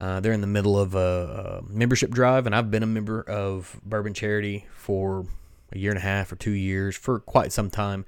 Uh, 0.00 0.18
they're 0.18 0.32
in 0.32 0.40
the 0.40 0.48
middle 0.48 0.76
of 0.78 0.96
a, 0.96 1.60
a, 1.60 1.72
membership 1.72 2.10
drive, 2.10 2.46
and 2.46 2.56
I've 2.56 2.72
been 2.72 2.82
a 2.82 2.86
member 2.86 3.22
of 3.22 3.80
Bourbon 3.84 4.14
Charity 4.14 4.66
for 4.74 5.26
a 5.70 5.78
year 5.78 5.92
and 5.92 5.98
a 5.98 6.02
half 6.02 6.32
or 6.32 6.36
two 6.36 6.50
years 6.50 6.96
for 6.96 7.20
quite 7.20 7.52
some 7.52 7.70
time. 7.70 8.04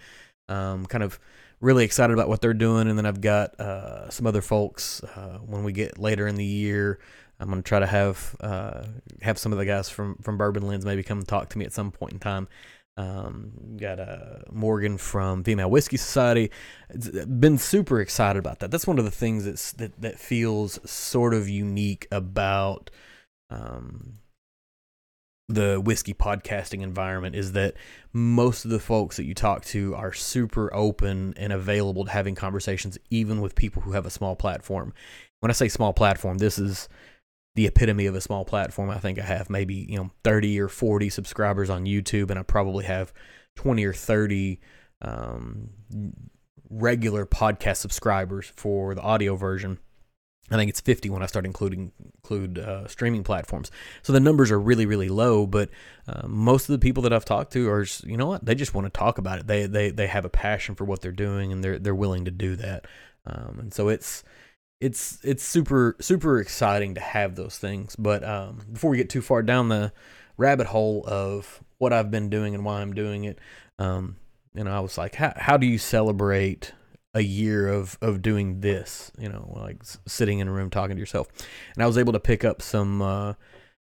Um, 0.48 0.86
kind 0.86 1.04
of 1.04 1.20
really 1.60 1.84
excited 1.84 2.12
about 2.12 2.28
what 2.28 2.40
they're 2.40 2.52
doing, 2.52 2.88
and 2.88 2.98
then 2.98 3.06
I've 3.06 3.20
got 3.20 3.58
uh, 3.60 4.10
some 4.10 4.26
other 4.26 4.42
folks. 4.42 5.04
Uh, 5.04 5.38
when 5.38 5.62
we 5.62 5.72
get 5.72 5.96
later 5.96 6.26
in 6.26 6.34
the 6.34 6.44
year, 6.44 6.98
I'm 7.44 7.62
to 7.62 7.68
try 7.68 7.78
to 7.78 7.86
have 7.86 8.36
uh, 8.40 8.84
have 9.20 9.38
some 9.38 9.52
of 9.52 9.58
the 9.58 9.66
guys 9.66 9.90
from 9.90 10.16
from 10.22 10.38
Bourbon 10.38 10.66
Lens 10.66 10.84
maybe 10.84 11.02
come 11.02 11.22
talk 11.22 11.50
to 11.50 11.58
me 11.58 11.64
at 11.64 11.72
some 11.72 11.90
point 11.90 12.14
in 12.14 12.18
time. 12.18 12.48
Um, 12.96 13.76
got 13.76 13.98
uh, 13.98 14.38
Morgan 14.50 14.98
from 14.98 15.44
Female 15.44 15.68
Whiskey 15.68 15.96
Society. 15.96 16.50
It's 16.88 17.08
Been 17.08 17.58
super 17.58 18.00
excited 18.00 18.38
about 18.38 18.60
that. 18.60 18.70
That's 18.70 18.86
one 18.86 18.98
of 18.98 19.04
the 19.04 19.10
things 19.10 19.44
that's 19.44 19.72
that 19.72 20.00
that 20.00 20.18
feels 20.18 20.78
sort 20.90 21.34
of 21.34 21.48
unique 21.48 22.06
about 22.10 22.90
um, 23.50 24.20
the 25.48 25.80
whiskey 25.80 26.14
podcasting 26.14 26.82
environment 26.82 27.36
is 27.36 27.52
that 27.52 27.74
most 28.12 28.64
of 28.64 28.70
the 28.70 28.78
folks 28.78 29.16
that 29.16 29.24
you 29.24 29.34
talk 29.34 29.64
to 29.66 29.94
are 29.94 30.12
super 30.12 30.72
open 30.74 31.34
and 31.36 31.52
available 31.52 32.04
to 32.06 32.10
having 32.10 32.34
conversations, 32.34 32.96
even 33.10 33.40
with 33.40 33.54
people 33.54 33.82
who 33.82 33.92
have 33.92 34.06
a 34.06 34.10
small 34.10 34.34
platform. 34.34 34.94
When 35.40 35.50
I 35.50 35.54
say 35.54 35.68
small 35.68 35.92
platform, 35.92 36.38
this 36.38 36.58
is 36.58 36.88
the 37.54 37.66
epitome 37.66 38.06
of 38.06 38.14
a 38.14 38.20
small 38.20 38.44
platform. 38.44 38.90
I 38.90 38.98
think 38.98 39.18
I 39.18 39.22
have 39.22 39.48
maybe, 39.48 39.74
you 39.74 39.96
know, 39.96 40.10
30 40.24 40.60
or 40.60 40.68
40 40.68 41.08
subscribers 41.08 41.70
on 41.70 41.84
YouTube, 41.84 42.30
and 42.30 42.38
I 42.38 42.42
probably 42.42 42.84
have 42.84 43.12
20 43.56 43.84
or 43.84 43.92
30 43.92 44.60
um, 45.02 45.70
regular 46.68 47.26
podcast 47.26 47.76
subscribers 47.76 48.52
for 48.56 48.94
the 48.94 49.02
audio 49.02 49.36
version. 49.36 49.78
I 50.50 50.56
think 50.56 50.68
it's 50.68 50.80
50 50.80 51.08
when 51.08 51.22
I 51.22 51.26
start 51.26 51.46
including 51.46 51.92
include 52.16 52.58
uh, 52.58 52.86
streaming 52.86 53.24
platforms. 53.24 53.70
So 54.02 54.12
the 54.12 54.20
numbers 54.20 54.50
are 54.50 54.60
really 54.60 54.84
really 54.84 55.08
low, 55.08 55.46
but 55.46 55.70
uh, 56.06 56.26
most 56.26 56.68
of 56.68 56.74
the 56.74 56.78
people 56.78 57.02
that 57.04 57.14
I've 57.14 57.24
talked 57.24 57.52
to 57.54 57.70
are 57.70 57.86
you 58.04 58.18
know 58.18 58.26
what 58.26 58.44
they 58.44 58.54
just 58.54 58.74
want 58.74 58.84
to 58.84 58.90
talk 58.90 59.16
about 59.16 59.38
it. 59.38 59.46
They 59.46 59.66
they 59.66 59.90
they 59.90 60.06
have 60.06 60.26
a 60.26 60.30
passion 60.30 60.74
for 60.74 60.84
what 60.84 61.00
they're 61.00 61.12
doing 61.12 61.50
and 61.50 61.64
they're 61.64 61.78
they're 61.78 61.94
willing 61.94 62.26
to 62.26 62.30
do 62.30 62.56
that. 62.56 62.86
Um, 63.24 63.58
and 63.58 63.74
so 63.74 63.88
it's 63.88 64.22
it's 64.84 65.18
it's 65.24 65.42
super 65.42 65.96
super 65.98 66.38
exciting 66.38 66.94
to 66.94 67.00
have 67.00 67.36
those 67.36 67.56
things. 67.56 67.96
But 67.96 68.22
um, 68.22 68.60
before 68.70 68.90
we 68.90 68.98
get 68.98 69.08
too 69.08 69.22
far 69.22 69.42
down 69.42 69.70
the 69.70 69.94
rabbit 70.36 70.66
hole 70.66 71.02
of 71.06 71.64
what 71.78 71.94
I've 71.94 72.10
been 72.10 72.28
doing 72.28 72.54
and 72.54 72.66
why 72.66 72.82
I'm 72.82 72.92
doing 72.92 73.24
it, 73.24 73.38
um, 73.78 74.16
you 74.54 74.62
know, 74.62 74.70
I 74.70 74.80
was 74.80 74.98
like, 74.98 75.14
how 75.14 75.32
how 75.36 75.56
do 75.56 75.66
you 75.66 75.78
celebrate 75.78 76.72
a 77.14 77.22
year 77.22 77.66
of 77.66 77.96
of 78.02 78.20
doing 78.20 78.60
this? 78.60 79.10
You 79.18 79.30
know, 79.30 79.54
like 79.56 79.78
sitting 80.06 80.40
in 80.40 80.48
a 80.48 80.52
room 80.52 80.68
talking 80.68 80.96
to 80.96 81.00
yourself, 81.00 81.28
and 81.74 81.82
I 81.82 81.86
was 81.86 81.96
able 81.96 82.12
to 82.12 82.20
pick 82.20 82.44
up 82.44 82.60
some. 82.60 83.00
Uh, 83.00 83.34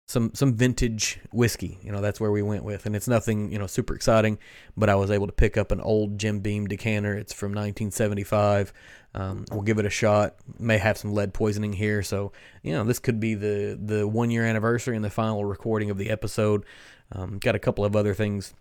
some 0.08 0.32
some 0.34 0.54
vintage 0.54 1.20
whiskey. 1.32 1.80
You 1.82 1.92
know, 1.92 2.02
that's 2.02 2.20
where 2.20 2.32
we 2.32 2.42
went 2.42 2.64
with, 2.64 2.86
and 2.86 2.96
it's 2.96 3.08
nothing 3.08 3.52
you 3.52 3.60
know 3.60 3.68
super 3.68 3.96
exciting, 3.96 4.38
but 4.76 4.90
I 4.90 4.96
was 4.96 5.12
able 5.12 5.28
to 5.28 5.34
pick 5.34 5.58
up 5.58 5.72
an 5.72 5.82
old 5.82 6.18
Jim 6.18 6.40
Beam 6.40 6.68
decanter. 6.68 7.16
It's 7.16 7.34
from 7.34 7.52
1975. 7.52 8.74
Um, 9.16 9.46
we'll 9.52 9.62
give 9.62 9.80
it 9.80 9.86
a 9.86 9.92
shot. 9.92 10.36
May 10.60 10.78
have 10.78 10.98
some 10.98 11.14
lead 11.14 11.34
poisoning 11.34 11.74
here, 11.74 12.04
so 12.04 12.32
you 12.64 12.74
know 12.74 12.84
this 12.84 13.00
could 13.00 13.20
be 13.20 13.36
the 13.36 13.80
the 13.82 14.08
one 14.08 14.32
year 14.32 14.46
anniversary 14.46 14.96
and 14.96 15.06
the 15.06 15.10
final 15.10 15.46
recording 15.46 15.90
of 15.90 15.98
the 15.98 16.10
episode. 16.10 16.66
Um, 17.12 17.38
got 17.38 17.56
a 17.56 17.60
couple 17.60 17.86
of 17.86 17.96
other 17.96 18.14
things 18.14 18.54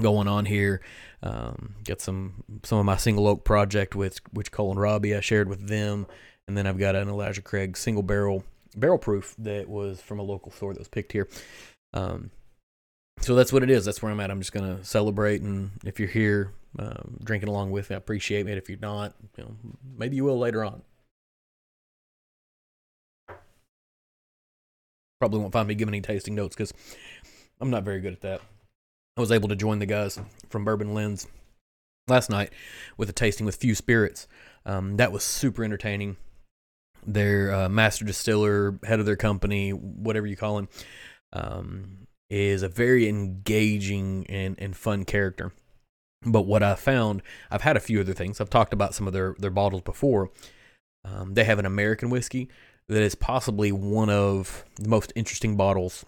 going 0.00 0.28
on 0.28 0.44
here. 0.44 0.80
Um, 1.22 1.76
got 1.84 2.00
some 2.00 2.44
some 2.64 2.78
of 2.78 2.84
my 2.84 2.96
single 2.96 3.26
oak 3.26 3.44
project 3.44 3.94
with 3.94 4.20
which 4.32 4.52
Cole 4.52 4.70
and 4.70 4.80
Robbie 4.80 5.16
I 5.16 5.20
shared 5.20 5.48
with 5.48 5.68
them, 5.68 6.06
and 6.46 6.56
then 6.56 6.66
I've 6.66 6.78
got 6.78 6.94
an 6.94 7.08
Elijah 7.08 7.42
Craig 7.42 7.76
single 7.76 8.02
barrel 8.02 8.44
barrel 8.78 8.98
proof 8.98 9.34
that 9.38 9.68
was 9.68 10.00
from 10.00 10.18
a 10.18 10.22
local 10.22 10.52
store 10.52 10.72
that 10.72 10.78
was 10.78 10.88
picked 10.88 11.12
here. 11.12 11.28
Um, 11.94 12.30
so 13.20 13.34
that's 13.34 13.52
what 13.52 13.62
it 13.62 13.70
is. 13.70 13.84
That's 13.84 14.00
where 14.02 14.12
I'm 14.12 14.20
at. 14.20 14.30
I'm 14.30 14.40
just 14.40 14.52
gonna 14.52 14.84
celebrate, 14.84 15.42
and 15.42 15.70
if 15.84 15.98
you're 15.98 16.08
here 16.08 16.52
um, 16.78 17.18
drinking 17.22 17.48
along 17.48 17.70
with 17.70 17.90
me, 17.90 17.94
I 17.94 17.98
appreciate 17.98 18.46
it. 18.48 18.58
If 18.58 18.68
you're 18.68 18.78
not, 18.78 19.14
you 19.36 19.44
know, 19.44 19.56
maybe 19.96 20.16
you 20.16 20.24
will 20.24 20.38
later 20.38 20.64
on. 20.64 20.82
Probably 25.20 25.40
won't 25.40 25.52
find 25.52 25.66
me 25.66 25.74
giving 25.74 25.94
any 25.94 26.00
tasting 26.00 26.36
notes 26.36 26.54
because 26.54 26.72
I'm 27.60 27.70
not 27.70 27.82
very 27.82 28.00
good 28.00 28.12
at 28.12 28.20
that. 28.20 28.40
I 29.16 29.20
was 29.20 29.32
able 29.32 29.48
to 29.48 29.56
join 29.56 29.80
the 29.80 29.86
guys 29.86 30.20
from 30.48 30.64
Bourbon 30.64 30.94
Lens 30.94 31.26
last 32.06 32.30
night 32.30 32.52
with 32.96 33.10
a 33.10 33.12
tasting 33.12 33.44
with 33.44 33.56
Few 33.56 33.74
Spirits. 33.74 34.28
Um, 34.64 34.96
that 34.96 35.10
was 35.10 35.24
super 35.24 35.64
entertaining 35.64 36.16
their 37.06 37.52
uh, 37.54 37.68
master 37.68 38.04
distiller, 38.04 38.78
head 38.84 39.00
of 39.00 39.06
their 39.06 39.16
company, 39.16 39.70
whatever 39.70 40.26
you 40.26 40.36
call 40.36 40.58
him, 40.58 40.68
um, 41.32 42.06
is 42.30 42.62
a 42.62 42.68
very 42.68 43.08
engaging 43.08 44.26
and, 44.28 44.56
and 44.58 44.76
fun 44.76 45.04
character. 45.04 45.52
But 46.24 46.42
what 46.42 46.62
I 46.62 46.74
found, 46.74 47.22
I've 47.50 47.62
had 47.62 47.76
a 47.76 47.80
few 47.80 48.00
other 48.00 48.12
things. 48.12 48.40
I've 48.40 48.50
talked 48.50 48.72
about 48.72 48.94
some 48.94 49.06
of 49.06 49.12
their, 49.12 49.36
their 49.38 49.50
bottles 49.50 49.82
before. 49.82 50.30
Um, 51.04 51.34
they 51.34 51.44
have 51.44 51.58
an 51.58 51.66
American 51.66 52.10
whiskey 52.10 52.48
that 52.88 53.02
is 53.02 53.14
possibly 53.14 53.70
one 53.70 54.10
of 54.10 54.64
the 54.76 54.88
most 54.88 55.12
interesting 55.14 55.56
bottles, 55.56 56.04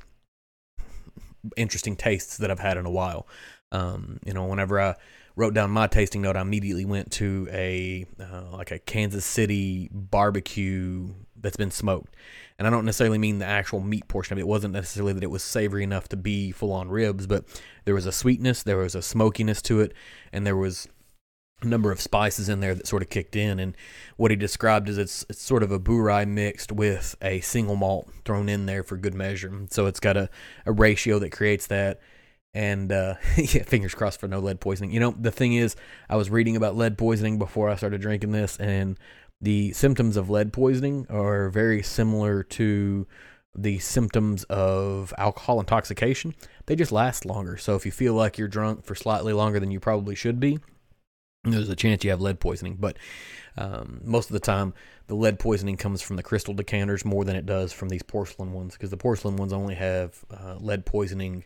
interesting 1.57 1.95
tastes 1.97 2.37
that 2.39 2.51
I've 2.51 2.59
had 2.59 2.77
in 2.77 2.87
a 2.87 2.91
while. 2.91 3.27
Um, 3.73 4.19
you 4.25 4.33
know, 4.33 4.47
whenever 4.47 4.81
I 4.81 4.97
wrote 5.41 5.55
down 5.55 5.71
my 5.71 5.87
tasting 5.87 6.21
note, 6.23 6.37
I 6.37 6.43
immediately 6.43 6.85
went 6.85 7.11
to 7.13 7.49
a 7.51 8.07
uh, 8.21 8.57
like 8.57 8.71
a 8.71 8.79
Kansas 8.79 9.25
City 9.25 9.89
barbecue 9.91 11.09
that's 11.35 11.57
been 11.57 11.71
smoked. 11.71 12.15
And 12.59 12.67
I 12.67 12.71
don't 12.71 12.85
necessarily 12.85 13.17
mean 13.17 13.39
the 13.39 13.47
actual 13.47 13.81
meat 13.81 14.07
portion 14.07 14.35
of 14.35 14.39
it. 14.39 14.43
It 14.43 14.49
wasn't 14.49 14.75
necessarily 14.75 15.15
that 15.15 15.23
it 15.23 15.31
was 15.31 15.43
savory 15.43 15.83
enough 15.83 16.09
to 16.09 16.17
be 16.17 16.53
full 16.53 16.73
on 16.73 16.91
ribs, 16.91 17.27
but 17.27 17.45
there 17.87 17.95
was 17.95 18.05
a 18.05 18.13
sweetness, 18.13 18.63
there 18.63 18.77
was 18.77 18.95
a 18.95 19.01
smokiness 19.01 19.63
to 19.63 19.81
it, 19.81 19.95
and 20.31 20.47
there 20.47 20.57
was 20.57 20.87
a 21.63 21.67
number 21.67 21.91
of 21.91 22.03
spices 22.03 22.51
in 22.51 22.61
there 22.61 22.75
that 22.75 22.87
sort 22.87 23.01
of 23.01 23.09
kicked 23.09 23.35
in. 23.35 23.59
And 23.59 23.75
what 24.17 24.31
he 24.31 24.37
described 24.37 24.91
is 24.91 24.99
it's 24.99 25.25
it's 25.31 25.43
sort 25.43 25.63
of 25.63 25.73
a 25.73 25.81
Bourye 25.81 26.29
mixed 26.29 26.71
with 26.71 27.17
a 27.23 27.41
single 27.41 27.77
malt 27.77 28.11
thrown 28.27 28.51
in 28.51 28.67
there 28.67 28.83
for 28.83 28.99
good 28.99 29.15
measure. 29.15 29.51
So 29.71 29.87
it's 29.87 30.01
got 30.01 30.19
a, 30.19 30.29
a 30.67 30.73
ratio 30.73 31.19
that 31.19 31.33
creates 31.33 31.67
that 31.69 32.01
and 32.55 32.93
uh, 32.93 33.15
yeah, 33.37 33.63
fingers 33.63 33.95
crossed 33.95 34.21
for 34.21 34.29
no 34.29 34.41
lead 34.41 34.61
poisoning. 34.61 34.93
You 34.93 35.01
know, 35.01 35.15
the 35.19 35.31
thing 35.31 35.55
is, 35.55 35.77
I 36.09 36.17
was 36.17 36.31
reading 36.31 36.57
about 36.57 36.77
lead 36.77 36.99
poisoning 36.99 37.39
before 37.39 37.69
I 37.69 37.77
started 37.77 38.01
drinking 38.01 38.33
this, 38.33 38.57
and 38.59 38.99
the 39.41 39.73
symptoms 39.73 40.17
of 40.17 40.31
lead 40.31 40.53
poisoning 40.53 41.07
are 41.09 41.49
very 41.49 41.83
similar 41.83 42.43
to 42.43 43.07
the 43.57 43.79
symptoms 43.79 44.45
of 44.45 45.13
alcohol 45.19 45.59
intoxication. 45.61 46.35
They 46.67 46.77
just 46.77 46.93
last 46.93 47.25
longer. 47.25 47.57
So 47.57 47.75
if 47.75 47.85
you 47.85 47.93
feel 47.93 48.15
like 48.15 48.39
you're 48.39 48.49
drunk 48.49 48.85
for 48.85 48.95
slightly 48.95 49.33
longer 49.33 49.59
than 49.59 49.71
you 49.71 49.81
probably 49.81 50.15
should 50.15 50.39
be, 50.39 50.61
there's 51.45 51.69
a 51.69 51.77
chance 51.77 52.05
you 52.05 52.11
have 52.11 52.21
lead 52.21 52.39
poisoning. 52.39 52.77
But 52.79 52.99
um, 53.57 54.01
most 54.05 54.31
of 54.31 54.35
the 54.35 54.41
time, 54.41 54.75
the 55.07 55.17
lead 55.17 55.39
poisoning 55.39 55.77
comes 55.77 56.03
from 56.03 56.17
the 56.17 56.23
crystal 56.23 56.55
decanters 56.55 57.05
more 57.05 57.25
than 57.25 57.35
it 57.35 57.47
does 57.47 57.73
from 57.73 57.89
these 57.89 58.03
porcelain 58.03 58.53
ones 58.53 58.75
because 58.75 58.91
the 58.91 58.97
porcelain 58.97 59.37
ones 59.37 59.53
only 59.53 59.75
have 59.75 60.25
uh, 60.31 60.57
lead 60.61 60.87
poisoning 60.87 61.45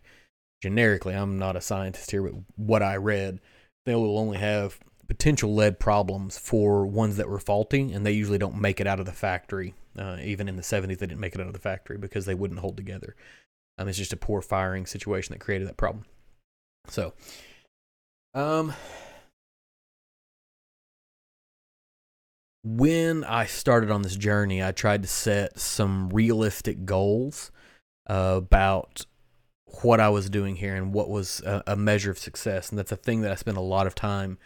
generically, 0.65 1.13
I'm 1.13 1.39
not 1.39 1.57
a 1.57 1.61
scientist 1.61 2.11
here, 2.11 2.23
but 2.23 2.33
what 2.57 2.83
I 2.83 2.97
read, 2.97 3.39
they 3.85 3.95
will 3.95 4.19
only 4.19 4.39
have 4.39 4.79
potential 5.07 5.55
lead 5.55 5.79
problems 5.79 6.39
for 6.39 6.87
ones 6.87 7.19
that 7.19 7.29
were 7.29 7.39
faulty, 7.39 7.93
and 7.93 8.07
they 8.07 8.13
usually 8.13 8.39
don't 8.39 8.59
make 8.59 8.81
it 8.81 8.87
out 8.87 8.99
of 8.99 9.05
the 9.05 9.13
factory. 9.13 9.75
Uh, 9.99 10.17
even 10.23 10.49
in 10.49 10.57
the 10.57 10.63
70s, 10.63 10.99
they 10.99 11.07
didn't 11.07 11.21
make 11.21 11.35
it 11.35 11.41
out 11.43 11.49
of 11.49 11.53
the 11.53 11.59
factory 11.59 11.99
because 11.99 12.25
they 12.25 12.35
wouldn't 12.35 12.61
hold 12.61 12.79
together. 12.79 13.15
Um, 13.77 13.89
it's 13.89 13.99
just 13.99 14.15
a 14.15 14.17
poor 14.17 14.41
firing 14.41 14.87
situation 14.87 15.35
that 15.35 15.45
created 15.45 15.69
that 15.69 15.77
problem. 15.77 16.07
So, 16.89 17.13
um, 18.33 18.73
when 22.63 23.23
I 23.23 23.45
started 23.45 23.91
on 23.91 24.01
this 24.01 24.17
journey, 24.17 24.65
I 24.65 24.73
tried 24.73 25.03
to 25.03 25.09
set 25.09 25.61
some 25.61 26.09
realistic 26.09 26.87
goals 26.87 27.53
about 28.07 29.05
what 29.83 30.01
I 30.01 30.09
was 30.09 30.31
doing 30.31 30.57
here 30.57 30.75
and 30.75 30.93
what 30.93 31.09
was 31.09 31.41
a, 31.41 31.63
a, 31.69 31.77
measure 31.77 32.11
of 32.11 32.19
success. 32.19 32.71
And 32.71 32.79
that's 32.79 32.93
a 32.93 32.97
thing 32.97 33.23
that 33.23 33.33
I 33.33 33.35
spend 33.35 33.57
a 33.57 33.63
lot 33.63 33.87
of 33.87 33.95
time 33.95 34.39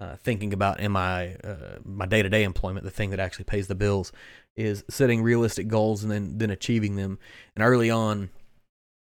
uh, 0.00 0.16
thinking 0.16 0.52
about 0.52 0.80
in 0.80 0.92
my 0.92 1.36
uh, 1.44 1.78
my 1.84 2.06
day 2.06 2.22
to 2.22 2.28
day 2.28 2.42
employment. 2.42 2.84
The 2.84 2.90
thing 2.90 3.10
that 3.10 3.20
actually 3.20 3.44
pays 3.44 3.68
the 3.68 3.74
bills 3.74 4.12
is 4.56 4.84
setting 4.88 5.22
realistic 5.22 5.68
goals 5.68 6.02
and 6.02 6.10
then 6.10 6.38
then 6.38 6.50
achieving 6.50 6.96
them. 6.96 7.18
And 7.54 7.64
early 7.64 7.90
on, 7.90 8.30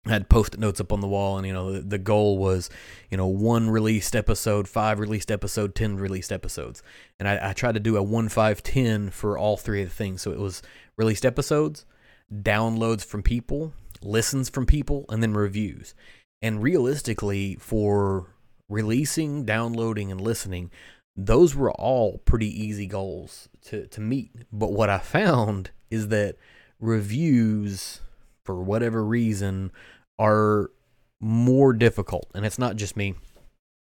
I 0.05 0.12
had 0.12 0.29
post-it 0.29 0.59
notes 0.59 0.79
up 0.79 0.93
on 0.93 1.01
the 1.01 1.07
wall, 1.07 1.38
and 1.38 1.45
you 1.45 1.53
know 1.53 1.74
the, 1.74 1.81
the 1.81 1.98
goal 1.98 2.38
was, 2.38 2.69
you 3.09 3.17
know, 3.17 3.27
one 3.27 3.69
released 3.69 4.15
episode, 4.15 4.67
five 4.67 5.00
released 5.00 5.31
episode, 5.31 5.75
ten 5.75 5.98
released 5.98 6.31
episodes, 6.31 6.81
and 7.19 7.27
I, 7.27 7.50
I 7.50 7.53
tried 7.53 7.74
to 7.74 7.79
do 7.79 7.98
a 7.98 8.03
one, 8.03 8.29
five, 8.29 8.63
ten 8.63 9.09
for 9.09 9.38
all 9.38 9.57
three 9.57 9.81
of 9.81 9.89
the 9.89 9.95
things. 9.95 10.21
So 10.21 10.31
it 10.31 10.39
was 10.39 10.62
released 10.98 11.25
episodes, 11.25 11.86
downloads 12.33 13.05
from 13.05 13.24
people, 13.24 13.74
listens 14.01 14.50
from 14.50 14.65
people, 14.65 15.06
and 15.10 15.22
then 15.22 15.34
reviews. 15.34 15.94
And 16.41 16.63
realistically, 16.63 17.56
for 17.56 18.34
releasing, 18.70 19.46
downloading, 19.46 20.12
and 20.12 20.22
listening, 20.22 20.72
those 21.15 21.56
were 21.56 21.72
all 21.72 22.20
pretty 22.20 22.48
easy 22.48 22.88
goals 22.88 23.50
to, 23.65 23.88
to 23.88 24.01
meet. 24.01 24.32
But 24.51 24.72
what 24.72 24.89
I 24.89 25.00
found 25.00 25.72
is 25.89 26.08
that 26.10 26.38
reviews, 26.79 28.00
for 28.44 28.62
whatever 28.62 29.03
reason, 29.03 29.72
are 30.18 30.72
more 31.20 31.74
difficult. 31.74 32.29
And 32.34 32.46
it's 32.46 32.60
not 32.60 32.77
just 32.77 32.96
me. 32.96 33.15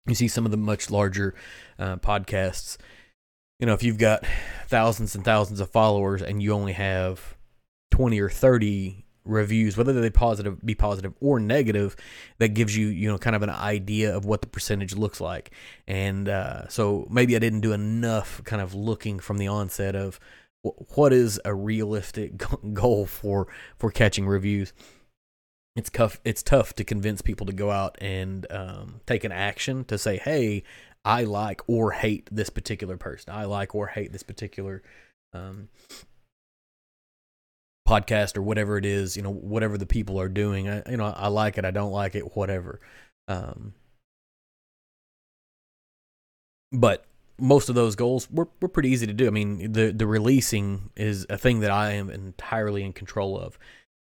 You 0.07 0.15
see 0.15 0.29
some 0.29 0.47
of 0.47 0.51
the 0.51 0.57
much 0.57 0.91
larger 0.91 1.35
uh, 1.79 1.97
podcasts. 1.97 2.79
You 3.61 3.67
know, 3.67 3.75
if 3.75 3.83
you've 3.83 3.99
got 3.99 4.25
thousands 4.67 5.15
and 5.15 5.25
thousands 5.25 5.61
of 5.61 5.71
followers 5.71 6.23
and 6.23 6.43
you 6.43 6.53
only 6.53 6.73
have 6.73 7.37
20 7.91 8.19
or 8.21 8.31
30 8.31 9.05
reviews, 9.29 9.77
whether 9.77 9.93
they 9.93 10.11
positive 10.11 10.65
be 10.65 10.75
positive 10.75 11.15
or 11.21 11.39
negative, 11.39 11.97
that 12.39 12.49
gives 12.49 12.77
you 12.77 12.89
you 12.89 13.09
know 13.09 13.19
kind 13.19 13.37
of 13.37 13.43
an 13.43 13.51
idea 13.51 14.15
of 14.15 14.25
what 14.25 14.41
the 14.41 14.49
percentage 14.49 14.97
looks 14.97 15.21
like. 15.21 15.53
And 15.87 16.29
uh, 16.29 16.69
so 16.69 17.07
maybe 17.11 17.37
I 17.37 17.39
didn't 17.39 17.61
do 17.61 17.73
enough 17.73 18.43
kind 18.45 18.63
of 18.63 18.75
looking 18.75 19.19
from 19.19 19.39
the 19.39 19.49
onset 19.49 19.95
of 19.95 20.19
what 20.63 21.13
is 21.13 21.41
a 21.45 21.55
realistic 21.55 22.43
goal 22.73 23.07
for 23.07 23.49
for 23.77 23.91
catching 23.91 24.27
reviews. 24.27 24.73
It's 25.77 25.91
tough. 25.91 26.21
It's 26.25 26.43
tough 26.43 26.75
to 26.75 26.85
convince 26.85 27.23
people 27.23 27.47
to 27.47 27.53
go 27.53 27.71
out 27.71 27.97
and 28.01 28.47
um, 28.51 29.01
take 29.07 29.23
an 29.23 29.31
action 29.31 29.85
to 29.85 29.97
say, 29.97 30.17
"Hey, 30.17 30.65
I 31.05 31.25
like 31.25 31.63
or 31.69 31.93
hate 31.93 32.29
this 32.33 32.51
particular 32.51 32.97
person. 32.97 33.33
I 33.33 33.45
like 33.45 33.75
or 33.75 33.87
hate 33.87 34.13
this 34.13 34.23
particular 34.23 34.83
um, 35.33 35.69
podcast 37.89 38.37
or 38.37 38.43
whatever 38.43 38.77
it 38.77 38.85
is, 38.85 39.17
you 39.17 39.23
know, 39.23 39.33
whatever 39.33 39.79
the 39.79 39.87
people 39.87 40.21
are 40.21 40.29
doing. 40.29 40.69
I, 40.69 40.83
you 40.91 40.97
know, 40.97 41.07
I 41.07 41.29
like 41.29 41.59
it, 41.59 41.65
I 41.65 41.71
don't 41.71 41.93
like 41.93 42.15
it, 42.15 42.37
whatever. 42.37 42.81
Um, 43.27 43.75
but 46.71 47.05
most 47.39 47.69
of 47.69 47.75
those 47.75 47.97
goals 47.97 48.31
were, 48.31 48.49
were 48.61 48.69
pretty 48.69 48.91
easy 48.91 49.07
to 49.07 49.13
do. 49.13 49.27
I 49.27 49.31
mean, 49.31 49.73
the 49.73 49.93
the 49.93 50.07
releasing 50.07 50.91
is 50.97 51.25
a 51.31 51.39
thing 51.39 51.61
that 51.61 51.71
I 51.71 51.93
am 51.93 52.11
entirely 52.11 52.85
in 52.85 52.93
control 52.93 53.39
of. 53.39 53.59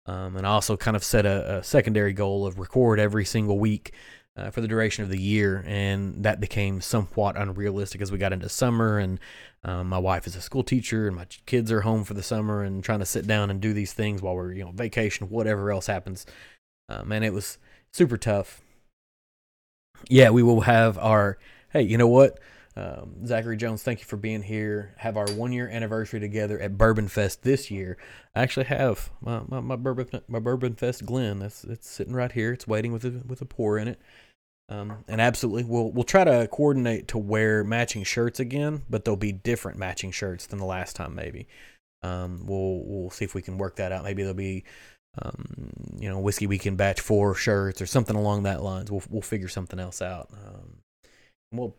Um, 0.07 0.37
and 0.37 0.47
I 0.47 0.51
also 0.51 0.77
kind 0.77 0.97
of 0.97 1.05
set 1.05 1.27
a, 1.27 1.59
a, 1.59 1.63
secondary 1.63 2.13
goal 2.13 2.45
of 2.45 2.59
record 2.59 2.99
every 2.99 3.25
single 3.25 3.61
week 3.61 3.93
uh, 4.37 4.51
for 4.51 4.61
the 4.61 4.67
duration 4.67 5.05
of 5.05 5.11
the 5.11 5.21
year, 5.21 5.65
and 5.65 6.25
that 6.25 6.41
became 6.41 6.81
somewhat 6.81 7.37
unrealistic 7.37 8.01
as 8.01 8.11
we 8.11 8.19
got 8.19 8.33
into 8.33 8.49
summer. 8.49 8.99
And 8.99 9.21
um, 9.65 9.89
my 9.89 9.99
wife 9.99 10.27
is 10.27 10.35
a 10.35 10.41
school 10.41 10.65
teacher, 10.65 11.07
and 11.07 11.17
my 11.17 11.27
kids 11.47 11.71
are 11.71 11.83
home 11.83 12.05
for 12.05 12.15
the 12.15 12.23
summer, 12.23 12.63
and 12.63 12.83
trying 12.83 12.99
to 12.99 13.07
sit 13.07 13.27
down 13.27 13.51
and 13.51 13.61
do 13.61 13.73
these 13.73 13.93
things 13.93 14.21
while 14.21 14.35
we're 14.35 14.53
you 14.53 14.65
know 14.65 14.73
vacation, 14.73 15.29
whatever 15.31 15.71
else 15.71 15.87
happens. 15.87 16.27
Um, 16.89 17.13
and 17.13 17.25
it 17.25 17.33
was 17.33 17.59
super 17.93 18.17
tough. 18.17 18.61
Yeah, 20.09 20.31
we 20.31 20.43
will 20.43 20.63
have 20.63 20.99
our 20.99 21.39
hey, 21.73 21.83
you 21.83 21.97
know 21.97 22.09
what? 22.09 22.39
Um, 22.75 23.27
Zachary 23.27 23.57
Jones, 23.57 23.83
thank 23.83 24.01
you 24.01 24.07
for 24.07 24.17
being 24.17 24.43
here. 24.43 24.95
Have 24.99 25.17
our 25.17 25.31
one 25.33 25.53
year 25.53 25.69
anniversary 25.69 26.21
together 26.21 26.59
at 26.59 26.79
Bourbon 26.79 27.07
Fest 27.07 27.43
this 27.43 27.71
year. 27.71 27.99
I 28.35 28.43
actually 28.43 28.67
have 28.67 29.11
my, 29.21 29.43
my, 29.47 29.61
my 29.61 29.77
bourbon 29.77 30.23
my 30.27 30.39
Bourbon 30.39 30.75
Fest 30.75 31.05
Glen. 31.05 31.39
That's 31.39 31.65
it's 31.65 31.89
sitting 31.89 32.15
right 32.15 32.33
here. 32.33 32.53
It's 32.53 32.67
waiting 32.67 32.93
with 32.93 33.05
a 33.05 33.23
with 33.27 33.43
a 33.43 33.45
pour 33.45 33.79
in 33.79 33.89
it. 33.89 34.01
Um, 34.73 35.05
and 35.07 35.21
absolutely, 35.21 35.65
we'll 35.65 35.91
we'll 35.91 36.05
try 36.05 36.25
to 36.25 36.49
coordinate 36.51 37.09
to 37.09 37.19
wear 37.19 37.63
matching 37.63 38.05
shirts 38.05 38.41
again, 38.41 38.83
but 38.89 39.05
they'll 39.05 39.17
be 39.17 39.33
different 39.33 39.79
matching 39.79 40.13
shirts 40.13 40.47
than 40.47 40.59
the 40.59 40.65
last 40.65 40.97
time. 40.97 41.15
Maybe 41.15 41.47
um, 42.03 42.47
we'll 42.47 42.83
we'll 42.85 43.11
see 43.11 43.25
if 43.25 43.35
we 43.35 43.43
can 43.43 43.59
work 43.59 43.77
that 43.77 43.93
out. 43.93 44.05
Maybe 44.05 44.23
there'll 44.23 44.35
be 44.35 44.65
um, 45.21 45.73
you 45.99 46.09
know 46.09 46.19
whiskey 46.21 46.47
weekend 46.47 46.79
batch 46.79 47.01
four 47.01 47.35
shirts 47.35 47.83
or 47.83 47.87
something 47.87 48.17
along 48.17 48.45
that 48.45 48.63
lines. 48.63 48.91
We'll 48.91 49.03
we'll 49.11 49.23
figure 49.23 49.49
something 49.49 49.79
else 49.79 50.01
out. 50.01 50.31
Um, 50.33 50.79
we'll 51.53 51.77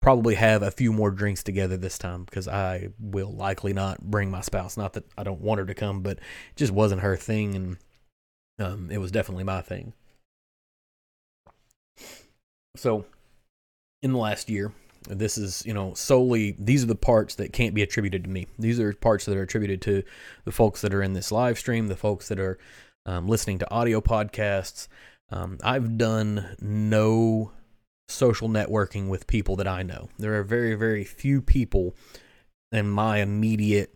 probably 0.00 0.36
have 0.36 0.62
a 0.62 0.70
few 0.70 0.92
more 0.92 1.10
drinks 1.10 1.42
together 1.42 1.76
this 1.76 1.98
time 1.98 2.22
because 2.22 2.46
I 2.46 2.90
will 3.00 3.32
likely 3.32 3.72
not 3.72 4.00
bring 4.00 4.30
my 4.30 4.42
spouse. 4.42 4.76
Not 4.76 4.92
that 4.92 5.04
I 5.18 5.24
don't 5.24 5.40
want 5.40 5.58
her 5.58 5.66
to 5.66 5.74
come, 5.74 6.02
but 6.02 6.18
it 6.18 6.56
just 6.56 6.72
wasn't 6.72 7.00
her 7.00 7.16
thing, 7.16 7.56
and 7.56 7.76
um, 8.60 8.90
it 8.92 8.98
was 8.98 9.10
definitely 9.10 9.44
my 9.44 9.60
thing. 9.60 9.92
So, 12.78 13.04
in 14.02 14.12
the 14.12 14.18
last 14.18 14.48
year, 14.48 14.72
this 15.08 15.38
is 15.38 15.64
you 15.66 15.74
know 15.74 15.94
solely 15.94 16.56
these 16.58 16.84
are 16.84 16.88
the 16.88 16.94
parts 16.94 17.34
that 17.36 17.52
can't 17.52 17.74
be 17.74 17.82
attributed 17.82 18.24
to 18.24 18.30
me. 18.30 18.46
These 18.58 18.78
are 18.80 18.92
parts 18.92 19.24
that 19.24 19.36
are 19.36 19.42
attributed 19.42 19.82
to 19.82 20.02
the 20.44 20.52
folks 20.52 20.80
that 20.82 20.94
are 20.94 21.02
in 21.02 21.12
this 21.12 21.32
live 21.32 21.58
stream, 21.58 21.88
the 21.88 21.96
folks 21.96 22.28
that 22.28 22.38
are 22.38 22.58
um, 23.06 23.26
listening 23.26 23.58
to 23.58 23.70
audio 23.70 24.00
podcasts. 24.00 24.88
Um, 25.30 25.58
I've 25.62 25.98
done 25.98 26.56
no 26.60 27.52
social 28.08 28.48
networking 28.48 29.08
with 29.08 29.26
people 29.26 29.56
that 29.56 29.68
I 29.68 29.82
know. 29.82 30.08
There 30.18 30.38
are 30.38 30.42
very, 30.42 30.74
very 30.74 31.04
few 31.04 31.42
people 31.42 31.94
in 32.72 32.88
my 32.88 33.18
immediate 33.18 33.94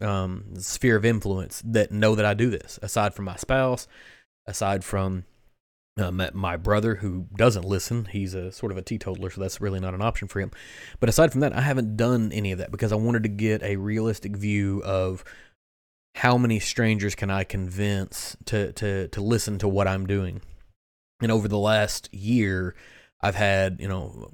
um, 0.00 0.56
sphere 0.56 0.96
of 0.96 1.04
influence 1.04 1.62
that 1.64 1.92
know 1.92 2.14
that 2.14 2.24
I 2.24 2.34
do 2.34 2.50
this, 2.50 2.78
aside 2.82 3.14
from 3.14 3.26
my 3.26 3.36
spouse, 3.36 3.86
aside 4.46 4.84
from 4.84 5.24
um, 5.98 6.22
my 6.34 6.56
brother 6.56 6.96
who 6.96 7.26
doesn't 7.36 7.64
listen. 7.64 8.06
He's 8.06 8.34
a 8.34 8.52
sort 8.52 8.70
of 8.70 8.78
a 8.78 8.82
teetotaler, 8.82 9.30
so 9.30 9.40
that's 9.40 9.60
really 9.60 9.80
not 9.80 9.94
an 9.94 10.02
option 10.02 10.28
for 10.28 10.40
him. 10.40 10.50
But 11.00 11.08
aside 11.08 11.32
from 11.32 11.40
that, 11.40 11.54
I 11.54 11.62
haven't 11.62 11.96
done 11.96 12.32
any 12.32 12.52
of 12.52 12.58
that 12.58 12.70
because 12.70 12.92
I 12.92 12.96
wanted 12.96 13.22
to 13.22 13.28
get 13.30 13.62
a 13.62 13.76
realistic 13.76 14.36
view 14.36 14.82
of 14.84 15.24
how 16.16 16.36
many 16.36 16.58
strangers 16.58 17.14
can 17.14 17.30
I 17.30 17.44
convince 17.44 18.36
to 18.46 18.72
to 18.72 19.08
to 19.08 19.20
listen 19.20 19.58
to 19.58 19.68
what 19.68 19.88
I'm 19.88 20.06
doing. 20.06 20.42
And 21.22 21.32
over 21.32 21.48
the 21.48 21.58
last 21.58 22.12
year, 22.12 22.74
I've 23.22 23.34
had, 23.34 23.78
you 23.80 23.88
know, 23.88 24.30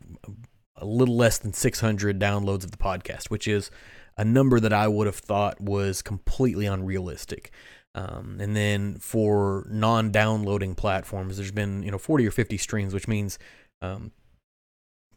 a 0.77 0.85
little 0.85 1.17
less 1.17 1.39
than 1.39 1.53
600 1.53 2.19
downloads 2.19 2.65
of 2.65 2.73
the 2.73 2.77
podcast, 2.77 3.31
which 3.31 3.47
is 3.47 3.71
a 4.17 4.25
number 4.25 4.59
that 4.59 4.73
I 4.73 4.89
would 4.89 5.07
have 5.07 5.17
thought 5.17 5.61
was 5.61 6.03
completely 6.03 6.67
unrealistic. 6.67 7.53
Um, 7.95 8.39
and 8.41 8.57
then 8.57 8.97
for 8.97 9.67
non-downloading 9.69 10.75
platforms, 10.75 11.37
there's 11.37 11.51
been 11.51 11.83
you 11.83 11.91
know 11.91 11.99
40 11.99 12.27
or 12.27 12.31
50 12.31 12.57
streams, 12.57 12.95
which 12.95 13.07
means 13.07 13.39
um, 13.83 14.13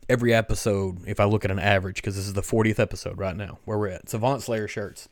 every 0.09 0.33
episode, 0.33 1.07
if 1.07 1.19
I 1.19 1.25
look 1.25 1.45
at 1.45 1.51
an 1.51 1.59
average, 1.59 1.97
because 1.97 2.15
this 2.15 2.27
is 2.27 2.33
the 2.33 2.41
40th 2.41 2.79
episode 2.79 3.17
right 3.17 3.35
now, 3.35 3.59
where 3.65 3.77
we're 3.77 3.89
at, 3.89 4.09
Savant 4.09 4.41
Slayer 4.41 4.67
shirts. 4.67 5.07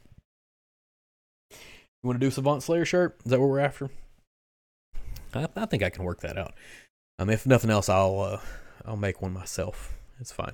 You 1.52 2.08
want 2.08 2.20
to 2.20 2.26
do 2.26 2.32
Savant 2.32 2.64
Slayer 2.64 2.84
shirt? 2.84 3.18
Is 3.24 3.32
that 3.32 3.40
what 3.40 3.50
we're 3.50 3.60
after? 3.60 3.90
I, 5.34 5.48
I 5.56 5.66
think 5.66 5.84
I 5.84 5.90
can 5.90 6.04
work 6.04 6.20
that 6.22 6.38
out. 6.38 6.54
Um, 7.20 7.30
if 7.30 7.46
nothing 7.46 7.70
else, 7.70 7.88
I'll 7.90 8.20
uh, 8.20 8.40
I'll 8.86 8.98
make 8.98 9.22
one 9.22 9.34
myself. 9.34 9.94
It's 10.20 10.32
fine. 10.32 10.54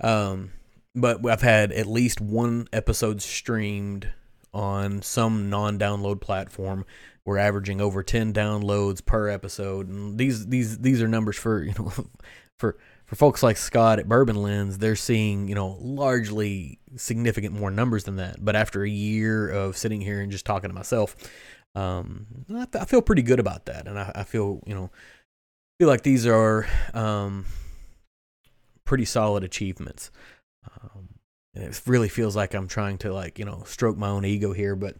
Um, 0.00 0.52
but 0.94 1.24
I've 1.24 1.42
had 1.42 1.72
at 1.72 1.86
least 1.86 2.20
one 2.20 2.66
episode 2.72 3.22
streamed 3.22 4.08
on 4.52 5.02
some 5.02 5.50
non-download 5.50 6.20
platform. 6.20 6.84
We're 7.24 7.38
averaging 7.38 7.80
over 7.80 8.02
10 8.02 8.32
downloads 8.32 9.04
per 9.04 9.28
episode, 9.28 9.88
and 9.88 10.18
these 10.18 10.46
these 10.46 10.78
these 10.78 11.00
are 11.00 11.08
numbers 11.08 11.36
for 11.36 11.62
you 11.64 11.74
know 11.78 11.92
for 12.58 12.76
for 13.06 13.16
folks 13.16 13.42
like 13.42 13.56
Scott 13.56 13.98
at 13.98 14.08
Bourbon 14.08 14.36
Lens. 14.36 14.78
They're 14.78 14.96
seeing 14.96 15.48
you 15.48 15.54
know 15.54 15.78
largely 15.80 16.80
significant 16.96 17.54
more 17.54 17.70
numbers 17.70 18.04
than 18.04 18.16
that. 18.16 18.44
But 18.44 18.56
after 18.56 18.82
a 18.82 18.88
year 18.88 19.48
of 19.48 19.76
sitting 19.76 20.00
here 20.00 20.20
and 20.20 20.32
just 20.32 20.44
talking 20.44 20.70
to 20.70 20.74
myself, 20.74 21.16
um, 21.74 22.26
I, 22.52 22.66
I 22.80 22.84
feel 22.84 23.02
pretty 23.02 23.22
good 23.22 23.40
about 23.40 23.66
that, 23.66 23.86
and 23.86 23.98
I, 23.98 24.12
I 24.16 24.24
feel 24.24 24.60
you 24.66 24.74
know 24.74 24.90
feel 25.78 25.88
like 25.88 26.02
these 26.02 26.26
are 26.26 26.66
um, 26.94 27.44
pretty 28.84 29.04
solid 29.04 29.44
achievements. 29.44 30.10
Um, 30.82 31.08
and 31.54 31.64
it 31.64 31.82
really 31.86 32.08
feels 32.08 32.34
like 32.36 32.54
I'm 32.54 32.68
trying 32.68 32.98
to 32.98 33.12
like 33.12 33.38
you 33.38 33.44
know 33.44 33.62
stroke 33.66 33.96
my 33.96 34.08
own 34.08 34.24
ego 34.24 34.52
here, 34.52 34.76
but 34.76 34.96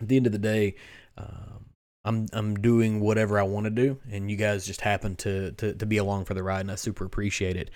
at 0.00 0.08
the 0.08 0.16
end 0.16 0.26
of 0.26 0.32
the 0.32 0.38
day, 0.38 0.74
um, 1.16 1.66
I'm 2.06 2.26
I'm 2.32 2.54
doing 2.54 3.00
whatever 3.00 3.38
I 3.38 3.42
want 3.42 3.64
to 3.64 3.70
do, 3.70 3.98
and 4.10 4.30
you 4.30 4.36
guys 4.36 4.64
just 4.64 4.80
happen 4.80 5.16
to, 5.16 5.50
to 5.52 5.74
to 5.74 5.86
be 5.86 5.96
along 5.96 6.26
for 6.26 6.34
the 6.34 6.42
ride, 6.42 6.60
and 6.60 6.70
I 6.70 6.76
super 6.76 7.04
appreciate 7.04 7.56
it. 7.56 7.70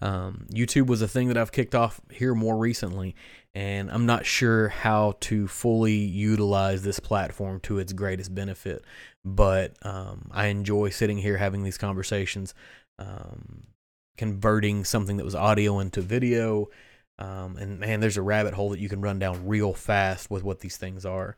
Um, 0.00 0.46
YouTube 0.52 0.88
was 0.88 1.02
a 1.02 1.08
thing 1.08 1.28
that 1.28 1.36
I've 1.36 1.52
kicked 1.52 1.74
off 1.74 2.00
here 2.10 2.34
more 2.34 2.56
recently, 2.56 3.14
and 3.54 3.90
I'm 3.90 4.04
not 4.04 4.26
sure 4.26 4.68
how 4.68 5.14
to 5.20 5.46
fully 5.46 5.94
utilize 5.94 6.82
this 6.82 6.98
platform 6.98 7.60
to 7.60 7.78
its 7.78 7.92
greatest 7.92 8.34
benefit. 8.34 8.84
But 9.24 9.74
um, 9.82 10.30
I 10.32 10.46
enjoy 10.46 10.90
sitting 10.90 11.18
here 11.18 11.36
having 11.36 11.62
these 11.62 11.78
conversations, 11.78 12.54
um, 12.98 13.68
converting 14.18 14.84
something 14.84 15.16
that 15.16 15.24
was 15.24 15.36
audio 15.36 15.78
into 15.78 16.00
video. 16.00 16.68
Um, 17.18 17.56
and 17.56 17.78
man, 17.80 18.00
there's 18.00 18.16
a 18.16 18.22
rabbit 18.22 18.54
hole 18.54 18.70
that 18.70 18.80
you 18.80 18.88
can 18.88 19.00
run 19.00 19.18
down 19.18 19.46
real 19.46 19.72
fast 19.72 20.30
with 20.30 20.42
what 20.42 20.60
these 20.60 20.76
things 20.76 21.06
are. 21.06 21.36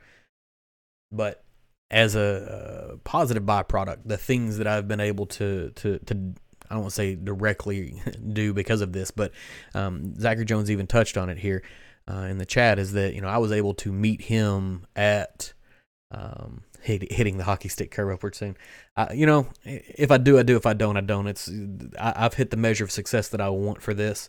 But 1.13 1.45
as 1.91 2.15
a, 2.15 2.91
a 2.95 2.97
positive 2.99 3.45
byproduct, 3.45 4.01
the 4.05 4.19
things 4.19 4.59
that 4.59 4.67
I've 4.67 4.89
been 4.89 5.01
able 5.01 5.27
to 5.27 5.71
to 5.77 5.99
to 5.99 6.35
I 6.71 6.75
don't 6.75 6.83
want 6.83 6.91
to 6.91 6.97
say 6.97 7.15
directly 7.15 8.03
do 8.33 8.53
because 8.53 8.81
of 8.81 8.93
this, 8.93 9.11
but 9.11 9.33
um, 9.75 10.19
Zachary 10.21 10.45
Jones 10.45 10.71
even 10.71 10.87
touched 10.87 11.17
on 11.17 11.31
it 11.31 11.39
here 11.39 11.63
uh, 12.11 12.23
in 12.23 12.39
the 12.39 12.47
chat. 12.47 12.79
Is 12.79 12.93
that 12.93 13.15
you 13.15 13.21
know 13.21 13.29
I 13.29 13.39
was 13.39 13.53
able 13.53 13.75
to 13.75 13.93
meet 13.93 14.23
him 14.23 14.87
at 14.97 15.53
um, 16.11 16.63
hit, 16.81 17.11
hitting 17.13 17.39
the 17.39 17.45
hockey 17.45 17.69
stick 17.69 17.91
curve 17.91 18.11
upward 18.11 18.35
soon. 18.35 18.57
Uh, 18.97 19.09
you 19.13 19.27
know, 19.27 19.49
if 19.65 20.11
I 20.11 20.19
do, 20.19 20.39
I 20.39 20.43
do. 20.43 20.57
If 20.57 20.67
I 20.67 20.73
don't, 20.75 20.97
I 20.97 21.01
don't. 21.01 21.27
It's 21.27 21.51
I, 21.99 22.23
have 22.23 22.35
hit 22.35 22.51
the 22.51 22.57
measure 22.57 22.85
of 22.85 22.91
success 22.91 23.29
that 23.29 23.41
I 23.41 23.49
want 23.49 23.83
for 23.83 23.95
this. 23.95 24.29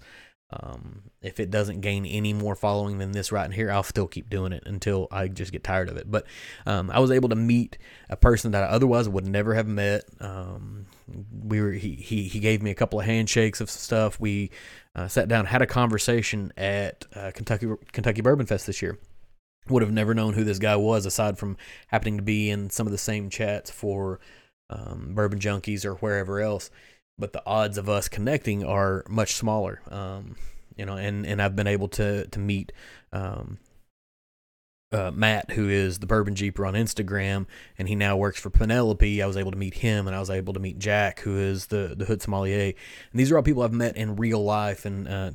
Um, 0.52 1.04
if 1.22 1.40
it 1.40 1.52
doesn't 1.52 1.82
gain 1.82 2.06
any 2.08 2.34
more 2.34 2.56
following 2.56 2.98
than 2.98 3.12
this 3.12 3.32
right 3.32 3.52
here, 3.52 3.72
I'll 3.72 3.84
still 3.84 4.08
keep 4.08 4.30
doing 4.30 4.52
it 4.52 4.64
until 4.66 5.08
I 5.12 5.28
just 5.28 5.52
get 5.52 5.64
tired 5.64 5.90
of 5.90 5.98
it. 5.98 6.10
But 6.10 6.26
um, 6.66 6.90
I 6.90 7.00
was 7.00 7.12
able 7.12 7.30
to 7.30 7.36
meet 7.36 7.78
a 8.10 8.18
person 8.18 8.52
that 8.52 8.64
I 8.64 8.68
otherwise 8.68 9.08
would 9.08 9.28
never 9.28 9.54
have 9.54 9.68
met. 9.68 10.06
Um, 10.20 10.88
we 11.32 11.62
were 11.62 11.72
he, 11.72 11.96
he 11.96 12.24
he 12.24 12.40
gave 12.40 12.64
me 12.64 12.72
a 12.72 12.76
couple 12.76 13.00
of 13.00 13.06
handshakes 13.06 13.62
of 13.62 13.70
stuff. 13.70 14.20
We 14.20 14.50
uh, 14.96 15.08
sat 15.08 15.28
down, 15.28 15.46
had 15.46 15.62
a 15.62 15.68
conversation 15.68 16.52
at 16.58 17.06
uh, 17.14 17.32
Kentucky 17.34 17.68
Kentucky 17.92 18.22
Bourbon 18.22 18.48
Fest 18.48 18.66
this 18.66 18.82
year. 18.82 18.98
Would 19.68 19.84
have 19.84 19.92
never 19.92 20.16
known 20.16 20.34
who 20.34 20.44
this 20.44 20.58
guy 20.58 20.76
was 20.78 21.06
aside 21.06 21.38
from 21.38 21.58
happening 21.90 22.18
to 22.18 22.24
be 22.24 22.50
in 22.50 22.72
some 22.72 22.88
of 22.88 22.92
the 22.92 22.98
same 22.98 23.30
chats 23.30 23.70
for 23.70 24.20
um, 24.72 25.14
Bourbon 25.14 25.38
Junkies 25.38 25.86
or 25.86 25.94
wherever 25.96 26.40
else 26.40 26.72
but 27.20 27.34
the 27.34 27.44
odds 27.46 27.78
of 27.78 27.90
us 27.90 28.08
connecting 28.08 28.64
are 28.64 29.04
much 29.10 29.36
smaller. 29.36 29.82
Um, 29.90 30.36
you 30.76 30.86
know, 30.86 30.96
and, 30.96 31.26
and 31.26 31.42
I've 31.42 31.56
been 31.56 31.68
able 31.68 31.90
to 31.90 32.26
to 32.28 32.40
meet 32.40 32.72
um, 33.12 33.60
uh, 34.92 35.12
Matt, 35.14 35.52
who 35.52 35.70
is 35.70 36.00
the 36.00 36.08
Bourbon 36.08 36.36
Jeeper 36.36 36.66
on 36.66 36.74
Instagram, 36.74 37.46
and 37.78 37.88
he 37.88 37.96
now 37.96 38.18
works 38.18 38.40
for 38.40 38.50
Penelope. 38.50 39.22
I 39.22 39.28
was 39.28 39.38
able 39.38 39.52
to 39.52 39.58
meet 39.58 39.76
him, 39.76 40.08
and 40.08 40.16
I 40.16 40.20
was 40.20 40.30
able 40.30 40.54
to 40.54 40.60
meet 40.60 40.80
Jack, 40.80 41.20
who 41.20 41.38
is 41.38 41.68
the 41.68 41.94
the 41.98 42.06
Hood 42.06 42.22
Sommelier. 42.22 42.74
And 43.12 43.20
these 43.20 43.32
are 43.32 43.38
all 43.38 43.44
people 43.44 43.64
I've 43.64 43.74
met 43.74 43.98
in 43.98 44.16
real 44.16 44.44
life, 44.44 44.86
and 44.86 45.08
uh, 45.08 45.32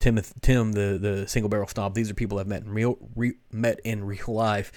Tim, 0.00 0.20
Tim, 0.42 0.72
the 0.72 0.98
the 1.00 1.26
single 1.26 1.48
barrel 1.48 1.68
snob. 1.68 1.94
These 1.94 2.10
are 2.10 2.14
people 2.14 2.38
I've 2.38 2.46
met 2.46 2.62
in 2.62 2.70
real 2.70 2.98
re, 3.14 3.34
met 3.50 3.80
in 3.84 4.04
real 4.04 4.28
life, 4.28 4.72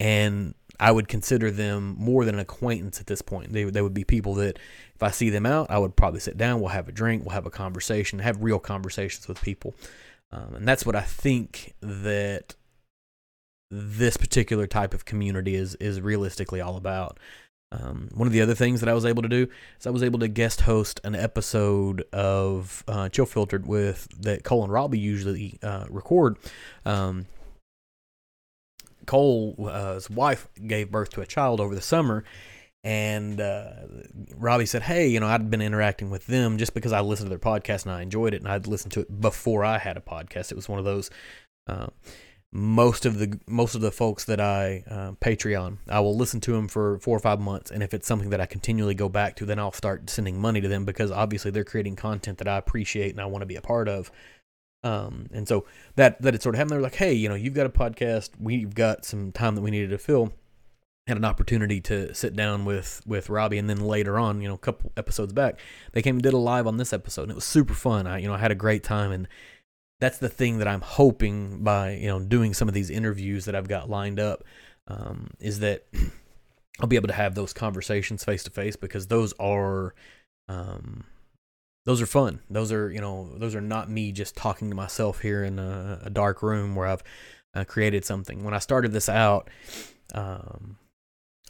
and 0.00 0.54
I 0.80 0.90
would 0.90 1.08
consider 1.08 1.50
them 1.50 1.94
more 1.98 2.24
than 2.24 2.34
an 2.34 2.40
acquaintance 2.40 3.00
at 3.00 3.06
this 3.06 3.22
point. 3.22 3.52
They 3.52 3.64
they 3.64 3.82
would 3.82 3.94
be 3.94 4.04
people 4.04 4.34
that 4.34 4.58
if 4.94 5.02
I 5.02 5.10
see 5.10 5.30
them 5.30 5.46
out, 5.46 5.70
I 5.70 5.78
would 5.78 5.96
probably 5.96 6.20
sit 6.20 6.36
down, 6.36 6.60
we'll 6.60 6.70
have 6.70 6.88
a 6.88 6.92
drink, 6.92 7.24
we'll 7.24 7.34
have 7.34 7.46
a 7.46 7.50
conversation, 7.50 8.18
have 8.20 8.42
real 8.42 8.58
conversations 8.58 9.28
with 9.28 9.40
people. 9.40 9.74
Um, 10.32 10.54
and 10.54 10.68
that's 10.68 10.84
what 10.84 10.96
I 10.96 11.02
think 11.02 11.74
that 11.80 12.54
this 13.70 14.16
particular 14.16 14.66
type 14.66 14.94
of 14.94 15.04
community 15.04 15.54
is 15.54 15.74
is 15.76 16.00
realistically 16.00 16.60
all 16.60 16.76
about. 16.76 17.18
Um, 17.72 18.08
one 18.14 18.28
of 18.28 18.32
the 18.32 18.40
other 18.40 18.54
things 18.54 18.80
that 18.80 18.88
I 18.88 18.94
was 18.94 19.04
able 19.04 19.22
to 19.22 19.28
do 19.28 19.48
is 19.80 19.86
I 19.86 19.90
was 19.90 20.02
able 20.02 20.20
to 20.20 20.28
guest 20.28 20.60
host 20.60 21.00
an 21.02 21.16
episode 21.16 22.04
of 22.12 22.84
uh, 22.86 23.08
Chill 23.08 23.26
Filtered 23.26 23.66
with 23.66 24.06
that 24.20 24.44
Cole 24.44 24.62
and 24.62 24.72
Robbie 24.72 24.98
usually 24.98 25.58
uh, 25.62 25.86
record. 25.88 26.36
Um, 26.84 27.26
Cole's 29.06 29.58
uh, 29.58 30.00
wife 30.10 30.48
gave 30.66 30.90
birth 30.90 31.10
to 31.10 31.20
a 31.20 31.26
child 31.26 31.60
over 31.60 31.74
the 31.74 31.80
summer, 31.80 32.24
and 32.82 33.40
uh, 33.40 33.72
Robbie 34.36 34.66
said, 34.66 34.82
"Hey, 34.82 35.08
you 35.08 35.20
know, 35.20 35.26
I'd 35.26 35.50
been 35.50 35.62
interacting 35.62 36.10
with 36.10 36.26
them 36.26 36.58
just 36.58 36.74
because 36.74 36.92
I 36.92 37.00
listened 37.00 37.26
to 37.26 37.30
their 37.30 37.38
podcast 37.38 37.84
and 37.84 37.92
I 37.92 38.02
enjoyed 38.02 38.34
it, 38.34 38.42
and 38.42 38.48
I'd 38.48 38.66
listened 38.66 38.92
to 38.92 39.00
it 39.00 39.20
before 39.20 39.64
I 39.64 39.78
had 39.78 39.96
a 39.96 40.00
podcast. 40.00 40.50
It 40.50 40.56
was 40.56 40.68
one 40.68 40.78
of 40.78 40.84
those. 40.84 41.10
Uh, 41.66 41.86
most 42.56 43.04
of 43.04 43.18
the 43.18 43.36
most 43.48 43.74
of 43.74 43.80
the 43.80 43.90
folks 43.90 44.24
that 44.26 44.40
I 44.40 44.84
uh, 44.88 45.12
Patreon, 45.20 45.78
I 45.88 45.98
will 46.00 46.16
listen 46.16 46.40
to 46.42 46.52
them 46.52 46.68
for 46.68 47.00
four 47.00 47.16
or 47.16 47.20
five 47.20 47.40
months, 47.40 47.72
and 47.72 47.82
if 47.82 47.92
it's 47.92 48.06
something 48.06 48.30
that 48.30 48.40
I 48.40 48.46
continually 48.46 48.94
go 48.94 49.08
back 49.08 49.34
to, 49.36 49.44
then 49.44 49.58
I'll 49.58 49.72
start 49.72 50.08
sending 50.08 50.40
money 50.40 50.60
to 50.60 50.68
them 50.68 50.84
because 50.84 51.10
obviously 51.10 51.50
they're 51.50 51.64
creating 51.64 51.96
content 51.96 52.38
that 52.38 52.46
I 52.46 52.56
appreciate 52.56 53.10
and 53.10 53.20
I 53.20 53.26
want 53.26 53.42
to 53.42 53.46
be 53.46 53.56
a 53.56 53.60
part 53.60 53.88
of. 53.88 54.12
Um, 54.84 55.28
and 55.32 55.48
so 55.48 55.64
that 55.96 56.22
that 56.22 56.34
it 56.34 56.42
sort 56.42 56.54
of 56.54 56.58
happened. 56.58 56.72
They're 56.72 56.80
like, 56.80 56.94
"Hey, 56.94 57.14
you 57.14 57.28
know, 57.28 57.34
you've 57.34 57.54
got 57.54 57.66
a 57.66 57.70
podcast. 57.70 58.30
We've 58.38 58.74
got 58.74 59.04
some 59.04 59.32
time 59.32 59.56
that 59.56 59.62
we 59.62 59.70
needed 59.70 59.90
to 59.90 59.98
fill." 59.98 60.32
had 61.06 61.16
an 61.18 61.24
opportunity 61.24 61.80
to 61.82 62.14
sit 62.14 62.34
down 62.34 62.64
with 62.64 63.02
with 63.06 63.28
Robbie, 63.28 63.58
and 63.58 63.68
then 63.68 63.80
later 63.80 64.18
on, 64.18 64.40
you 64.40 64.48
know, 64.48 64.54
a 64.54 64.58
couple 64.58 64.92
episodes 64.96 65.32
back, 65.32 65.60
they 65.92 66.02
came 66.02 66.16
and 66.16 66.22
did 66.22 66.32
a 66.32 66.38
live 66.38 66.66
on 66.66 66.78
this 66.78 66.92
episode, 66.92 67.22
and 67.22 67.32
it 67.32 67.34
was 67.34 67.44
super 67.44 67.74
fun. 67.74 68.06
I, 68.06 68.18
you 68.18 68.28
know, 68.28 68.34
I 68.34 68.38
had 68.38 68.50
a 68.50 68.56
great 68.56 68.82
time, 68.82 69.12
and 69.12 69.28
that's 70.00 70.18
the 70.18 70.28
thing 70.28 70.58
that 70.58 70.68
I'm 70.68 70.80
hoping 70.80 71.62
by 71.62 71.92
you 71.92 72.08
know 72.08 72.20
doing 72.20 72.54
some 72.54 72.68
of 72.68 72.74
these 72.74 72.90
interviews 72.90 73.44
that 73.44 73.54
I've 73.54 73.68
got 73.68 73.90
lined 73.90 74.18
up, 74.18 74.44
um, 74.88 75.30
is 75.40 75.60
that 75.60 75.86
I'll 76.80 76.88
be 76.88 76.96
able 76.96 77.08
to 77.08 77.14
have 77.14 77.34
those 77.34 77.52
conversations 77.52 78.24
face 78.24 78.42
to 78.44 78.50
face 78.50 78.76
because 78.76 79.06
those 79.06 79.34
are, 79.38 79.94
um, 80.48 81.04
those 81.86 82.00
are 82.00 82.06
fun. 82.06 82.40
Those 82.50 82.72
are 82.72 82.90
you 82.90 83.00
know 83.00 83.30
those 83.36 83.54
are 83.54 83.60
not 83.60 83.90
me 83.90 84.12
just 84.12 84.36
talking 84.36 84.70
to 84.70 84.76
myself 84.76 85.20
here 85.20 85.44
in 85.44 85.58
a, 85.58 86.00
a 86.04 86.10
dark 86.10 86.42
room 86.42 86.74
where 86.74 86.86
I've 86.86 87.02
uh, 87.54 87.64
created 87.64 88.04
something. 88.04 88.44
When 88.44 88.54
I 88.54 88.58
started 88.58 88.92
this 88.92 89.08
out. 89.08 89.48
Um, 90.14 90.78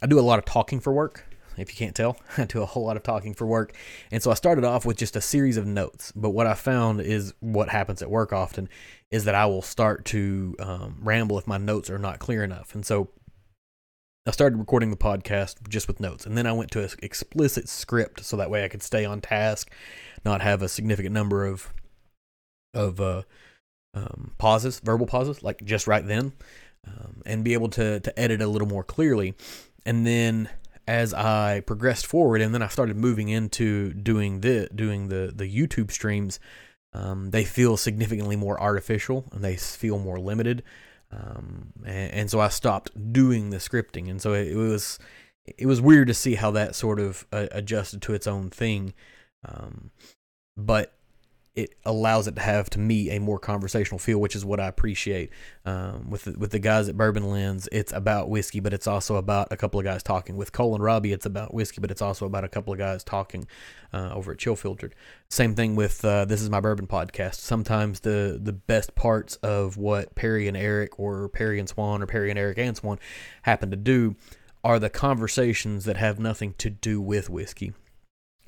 I 0.01 0.07
do 0.07 0.19
a 0.19 0.21
lot 0.21 0.39
of 0.39 0.45
talking 0.45 0.79
for 0.79 0.93
work. 0.93 1.25
If 1.57 1.71
you 1.71 1.77
can't 1.77 1.95
tell, 1.95 2.17
I 2.37 2.45
do 2.45 2.61
a 2.61 2.65
whole 2.65 2.85
lot 2.85 2.97
of 2.97 3.03
talking 3.03 3.33
for 3.33 3.47
work. 3.47 3.73
And 4.11 4.21
so 4.21 4.29
I 4.29 4.33
started 4.33 4.65
off 4.65 4.85
with 4.85 4.97
just 4.97 5.15
a 5.15 5.21
series 5.21 5.57
of 5.57 5.65
notes. 5.65 6.11
But 6.15 6.31
what 6.31 6.47
I 6.47 6.53
found 6.53 7.01
is 7.01 7.33
what 7.39 7.69
happens 7.69 8.01
at 8.01 8.09
work 8.09 8.33
often 8.33 8.69
is 9.09 9.23
that 9.25 9.35
I 9.35 9.45
will 9.45 9.61
start 9.61 10.05
to 10.05 10.55
um, 10.59 10.97
ramble 11.01 11.39
if 11.39 11.47
my 11.47 11.57
notes 11.57 11.89
are 11.89 11.97
not 11.97 12.19
clear 12.19 12.43
enough. 12.43 12.75
And 12.75 12.85
so 12.85 13.09
I 14.27 14.31
started 14.31 14.57
recording 14.57 14.89
the 14.89 14.97
podcast 14.97 15.67
just 15.69 15.87
with 15.87 15.99
notes. 15.99 16.25
And 16.25 16.35
then 16.35 16.47
I 16.47 16.51
went 16.53 16.71
to 16.71 16.81
an 16.81 16.89
explicit 17.03 17.69
script 17.69 18.25
so 18.25 18.37
that 18.37 18.49
way 18.49 18.63
I 18.63 18.67
could 18.67 18.81
stay 18.81 19.05
on 19.05 19.21
task, 19.21 19.71
not 20.25 20.41
have 20.41 20.63
a 20.63 20.67
significant 20.67 21.13
number 21.13 21.45
of, 21.45 21.71
of, 22.73 22.99
uh, 22.99 23.21
um, 23.93 24.33
pauses, 24.37 24.79
verbal 24.79 25.05
pauses, 25.05 25.43
like 25.43 25.63
just 25.63 25.87
right 25.87 26.05
then, 26.05 26.33
um, 26.87 27.21
and 27.25 27.43
be 27.43 27.53
able 27.53 27.69
to 27.69 27.99
to 28.01 28.19
edit 28.19 28.41
a 28.41 28.47
little 28.47 28.67
more 28.67 28.83
clearly. 28.83 29.33
And 29.85 30.05
then 30.05 30.49
as 30.87 31.13
I 31.13 31.61
progressed 31.61 32.05
forward, 32.05 32.41
and 32.41 32.53
then 32.53 32.61
I 32.61 32.67
started 32.67 32.97
moving 32.97 33.29
into 33.29 33.93
doing 33.93 34.41
the 34.41 34.69
doing 34.73 35.07
the 35.07 35.31
the 35.33 35.45
YouTube 35.45 35.91
streams, 35.91 36.39
um, 36.93 37.31
they 37.31 37.45
feel 37.45 37.77
significantly 37.77 38.35
more 38.35 38.61
artificial 38.61 39.25
and 39.31 39.43
they 39.43 39.55
feel 39.55 39.97
more 39.97 40.19
limited. 40.19 40.63
Um, 41.11 41.73
and, 41.85 42.13
and, 42.13 42.31
so 42.31 42.39
I 42.39 42.49
stopped 42.49 43.13
doing 43.13 43.49
the 43.49 43.57
scripting, 43.57 44.09
and 44.09 44.21
so 44.21 44.33
it, 44.33 44.55
was 44.55 44.99
it 45.45 45.65
was 45.65 45.79
weird 45.79 46.07
to 46.07 46.13
see 46.13 46.35
how 46.35 46.51
that 46.51 46.75
sort 46.75 46.99
of 46.99 47.25
uh, 47.31 47.47
adjusted 47.51 48.01
to 48.03 48.13
its 48.13 48.27
own 48.27 48.49
thing. 48.49 48.93
Um, 49.47 49.91
but 50.57 50.94
it 51.55 51.73
allows 51.85 52.27
it 52.27 52.35
to 52.35 52.41
have 52.41 52.69
to 52.71 52.79
me 52.79 53.09
a 53.11 53.19
more 53.19 53.39
conversational 53.39 53.97
feel, 53.97 54.19
which 54.19 54.35
is 54.35 54.43
what 54.43 54.59
I 54.59 54.67
appreciate. 54.67 55.29
Um, 55.65 56.09
with 56.09 56.25
the, 56.25 56.37
with 56.37 56.51
the 56.51 56.59
guys 56.59 56.89
at 56.89 56.97
Bourbon 56.97 57.29
Lens, 57.29 57.69
it's 57.71 57.93
about 57.93 58.29
whiskey, 58.29 58.59
but 58.59 58.73
it's 58.73 58.87
also 58.87 59.15
about 59.15 59.47
a 59.51 59.57
couple 59.57 59.79
of 59.79 59.85
guys 59.85 60.03
talking. 60.03 60.35
With 60.35 60.51
Cole 60.51 60.75
and 60.75 60.83
Robbie, 60.83 61.13
it's 61.13 61.25
about 61.25 61.53
whiskey, 61.53 61.79
but 61.79 61.91
it's 61.91 62.01
also 62.01 62.25
about 62.25 62.43
a 62.43 62.49
couple 62.49 62.73
of 62.73 62.79
guys 62.79 63.05
talking 63.05 63.47
uh, 63.93 64.11
over 64.13 64.33
at 64.33 64.37
Chill 64.37 64.57
Filtered. 64.57 64.95
Same 65.29 65.55
thing 65.55 65.77
with 65.77 66.03
uh, 66.03 66.25
this 66.25 66.41
is 66.41 66.49
my 66.49 66.59
bourbon 66.59 66.87
podcast. 66.87 67.35
Sometimes 67.35 68.01
the 68.01 68.37
the 68.41 68.53
best 68.53 68.93
parts 68.95 69.37
of 69.37 69.77
what 69.77 70.13
Perry 70.13 70.49
and 70.49 70.57
Eric, 70.57 70.99
or 70.99 71.29
Perry 71.29 71.59
and 71.59 71.69
Swan, 71.69 72.03
or 72.03 72.05
Perry 72.05 72.29
and 72.29 72.37
Eric 72.37 72.57
and 72.57 72.75
Swan 72.75 72.99
happen 73.43 73.71
to 73.71 73.77
do 73.77 74.17
are 74.61 74.79
the 74.79 74.89
conversations 74.89 75.85
that 75.85 75.95
have 75.95 76.19
nothing 76.19 76.53
to 76.57 76.69
do 76.69 76.99
with 76.99 77.29
whiskey. 77.29 77.71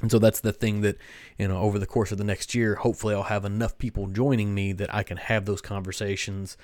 And 0.01 0.11
so 0.11 0.19
that's 0.19 0.41
the 0.41 0.53
thing 0.53 0.81
that, 0.81 0.97
you 1.37 1.47
know, 1.47 1.59
over 1.59 1.79
the 1.79 1.87
course 1.87 2.11
of 2.11 2.17
the 2.17 2.23
next 2.23 2.53
year, 2.53 2.75
hopefully 2.75 3.15
I'll 3.15 3.23
have 3.23 3.45
enough 3.45 3.77
people 3.77 4.07
joining 4.07 4.53
me 4.53 4.73
that 4.73 4.93
I 4.93 5.03
can 5.03 5.17
have 5.17 5.45
those 5.45 5.61
conversations 5.61 6.55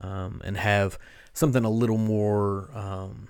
um, 0.00 0.42
and 0.44 0.56
have 0.58 0.98
something 1.32 1.64
a 1.64 1.70
little 1.70 1.96
more 1.96 2.70
um, 2.74 3.28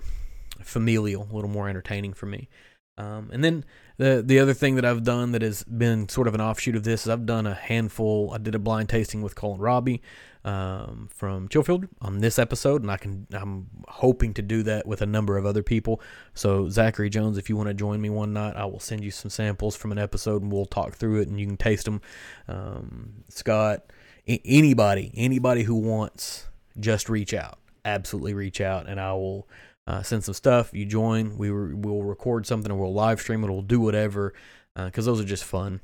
familial, 0.61 1.27
a 1.31 1.33
little 1.33 1.49
more 1.49 1.69
entertaining 1.69 2.13
for 2.13 2.25
me. 2.25 2.49
Um, 2.97 3.29
and 3.33 3.43
then 3.43 3.65
the 3.97 4.23
the 4.25 4.39
other 4.39 4.53
thing 4.53 4.75
that 4.75 4.85
I've 4.85 5.03
done 5.03 5.31
that 5.31 5.41
has 5.41 5.63
been 5.63 6.07
sort 6.09 6.27
of 6.27 6.35
an 6.35 6.41
offshoot 6.41 6.75
of 6.75 6.83
this 6.83 7.03
is 7.03 7.09
I've 7.09 7.25
done 7.25 7.47
a 7.47 7.53
handful. 7.55 8.31
I 8.33 8.37
did 8.37 8.53
a 8.55 8.59
blind 8.59 8.89
tasting 8.89 9.21
with 9.21 9.35
Cole 9.35 9.53
and 9.53 9.61
Robbie 9.61 10.01
um, 10.45 11.09
from 11.11 11.47
Chill 11.47 11.63
Filtered 11.63 11.89
on 12.01 12.19
this 12.19 12.37
episode, 12.37 12.81
and 12.81 12.91
I 12.91 12.97
can 12.97 13.27
I'm 13.31 13.67
hoping 13.87 14.33
to 14.35 14.41
do 14.41 14.61
that 14.63 14.85
with 14.85 15.01
a 15.01 15.05
number 15.05 15.37
of 15.37 15.45
other 15.45 15.63
people. 15.63 16.01
So 16.33 16.69
Zachary 16.69 17.09
Jones, 17.09 17.37
if 17.37 17.49
you 17.49 17.55
want 17.55 17.69
to 17.69 17.73
join 17.73 17.99
me 18.01 18.09
one 18.09 18.33
night, 18.33 18.55
I 18.55 18.65
will 18.65 18.79
send 18.79 19.03
you 19.03 19.11
some 19.11 19.29
samples 19.31 19.75
from 19.75 19.91
an 19.91 19.97
episode, 19.97 20.43
and 20.43 20.51
we'll 20.51 20.65
talk 20.65 20.95
through 20.95 21.21
it, 21.21 21.27
and 21.27 21.39
you 21.39 21.47
can 21.47 21.57
taste 21.57 21.85
them. 21.85 22.01
Um, 22.47 23.23
Scott, 23.29 23.91
anybody, 24.27 25.11
anybody 25.15 25.63
who 25.63 25.75
wants, 25.75 26.47
just 26.79 27.09
reach 27.09 27.33
out. 27.33 27.57
Absolutely 27.85 28.33
reach 28.33 28.61
out, 28.61 28.87
and 28.87 28.99
I 28.99 29.13
will. 29.13 29.47
Uh, 29.85 30.01
send 30.01 30.23
some 30.23 30.33
stuff. 30.33 30.73
You 30.73 30.85
join. 30.85 31.37
We 31.37 31.49
re- 31.49 31.73
we'll 31.73 32.03
record 32.03 32.45
something, 32.45 32.71
or 32.71 32.77
we'll 32.77 32.93
live 32.93 33.19
stream 33.19 33.43
it. 33.43 33.51
We'll 33.51 33.61
do 33.61 33.81
whatever 33.81 34.33
because 34.75 35.07
uh, 35.07 35.11
those 35.11 35.21
are 35.21 35.25
just 35.25 35.43
fun 35.43 35.81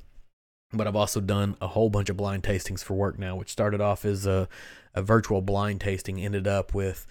but 0.71 0.87
I've 0.87 0.95
also 0.95 1.19
done 1.19 1.55
a 1.61 1.67
whole 1.67 1.89
bunch 1.89 2.09
of 2.09 2.17
blind 2.17 2.43
tastings 2.43 2.83
for 2.83 2.93
work 2.93 3.17
now, 3.17 3.35
which 3.35 3.49
started 3.49 3.81
off 3.81 4.05
as 4.05 4.25
a, 4.25 4.47
a 4.93 5.01
virtual 5.01 5.41
blind 5.41 5.81
tasting, 5.81 6.19
ended 6.19 6.47
up 6.47 6.73
with 6.73 7.07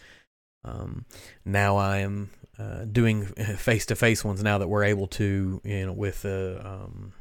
um, 0.64 1.05
now 1.44 1.77
I 1.77 1.98
am 1.98 2.31
uh, 2.59 2.85
doing 2.85 3.27
face 3.27 3.87
to 3.87 3.96
face 3.96 4.24
ones 4.24 4.42
now 4.42 4.59
that 4.59 4.68
we're 4.68 4.85
able 4.85 5.07
to, 5.09 5.61
you 5.64 5.87
know, 5.87 5.92
with 5.92 6.24
uh, 6.24 6.61
um, 6.64 7.12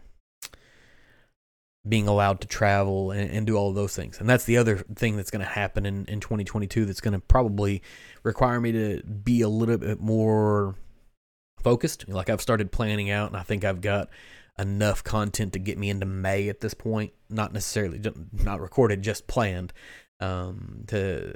being 1.88 2.08
allowed 2.08 2.42
to 2.42 2.48
travel 2.48 3.12
and, 3.12 3.30
and, 3.30 3.48
do 3.48 3.56
all 3.56 3.70
of 3.70 3.76
those 3.76 3.96
things. 3.96 4.20
And 4.20 4.30
that's 4.30 4.46
the 4.46 4.58
other 4.58 4.78
thing 4.96 5.16
that's 5.16 5.32
going 5.32 5.46
to 5.46 5.52
happen 5.52 5.86
in, 5.86 6.06
in 6.06 6.20
2022 6.20 6.86
that's 6.86 7.02
going 7.02 7.14
to 7.14 7.20
probably 7.20 7.82
require 8.24 8.60
me 8.60 8.72
to 8.72 9.04
be 9.04 9.42
a 9.42 9.50
little 9.50 9.78
bit 9.78 10.00
more 10.00 10.76
focused. 11.62 12.08
Like 12.08 12.30
I've 12.30 12.42
started 12.42 12.72
planning 12.72 13.10
out, 13.10 13.30
and 13.30 13.38
I 13.38 13.44
think 13.44 13.64
I've 13.64 13.82
got 13.82 14.10
enough 14.60 15.04
content 15.04 15.54
to 15.54 15.60
get 15.60 15.78
me 15.78 15.90
into 15.90 16.06
May 16.06 16.50
at 16.50 16.62
this 16.62 16.74
point. 16.74 17.14
Not 17.30 17.54
necessarily 17.54 18.02
not 18.34 18.60
recorded, 18.60 19.02
just 19.02 19.28
planned 19.28 19.74
um, 20.20 20.84
to 20.88 21.36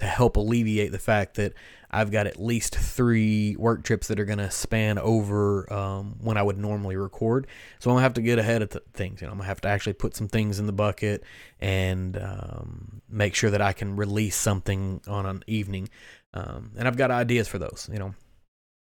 to 0.00 0.06
help 0.06 0.36
alleviate 0.36 0.92
the 0.92 0.98
fact 0.98 1.34
that 1.34 1.52
I've 1.90 2.10
got 2.10 2.26
at 2.26 2.40
least 2.40 2.76
three 2.76 3.56
work 3.56 3.82
trips 3.82 4.08
that 4.08 4.20
are 4.20 4.24
going 4.24 4.38
to 4.38 4.50
span 4.50 4.98
over 4.98 5.72
um, 5.72 6.16
when 6.20 6.36
I 6.36 6.42
would 6.42 6.58
normally 6.58 6.96
record. 6.96 7.46
So 7.78 7.90
I'm 7.90 7.94
going 7.94 8.00
to 8.00 8.04
have 8.04 8.14
to 8.14 8.22
get 8.22 8.38
ahead 8.38 8.62
of 8.62 8.70
th- 8.70 8.84
things. 8.92 9.20
You 9.20 9.26
know, 9.26 9.32
I'm 9.32 9.38
going 9.38 9.44
to 9.44 9.48
have 9.48 9.60
to 9.62 9.68
actually 9.68 9.94
put 9.94 10.14
some 10.14 10.28
things 10.28 10.58
in 10.58 10.66
the 10.66 10.72
bucket 10.72 11.24
and 11.60 12.16
um, 12.18 13.02
make 13.08 13.34
sure 13.34 13.50
that 13.50 13.62
I 13.62 13.72
can 13.72 13.96
release 13.96 14.36
something 14.36 15.00
on 15.08 15.26
an 15.26 15.42
evening. 15.46 15.88
Um, 16.34 16.72
and 16.76 16.86
I've 16.86 16.96
got 16.96 17.10
ideas 17.10 17.48
for 17.48 17.58
those, 17.58 17.88
you 17.90 17.98
know. 17.98 18.14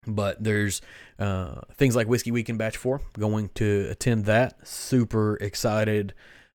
But 0.07 0.43
there's 0.43 0.81
uh, 1.19 1.61
things 1.75 1.95
like 1.95 2.07
Whiskey 2.07 2.31
Weekend 2.31 2.57
Batch 2.57 2.77
4, 2.77 3.01
going 3.19 3.49
to 3.55 3.87
attend 3.91 4.25
that. 4.25 4.65
Super 4.67 5.35
excited. 5.35 6.13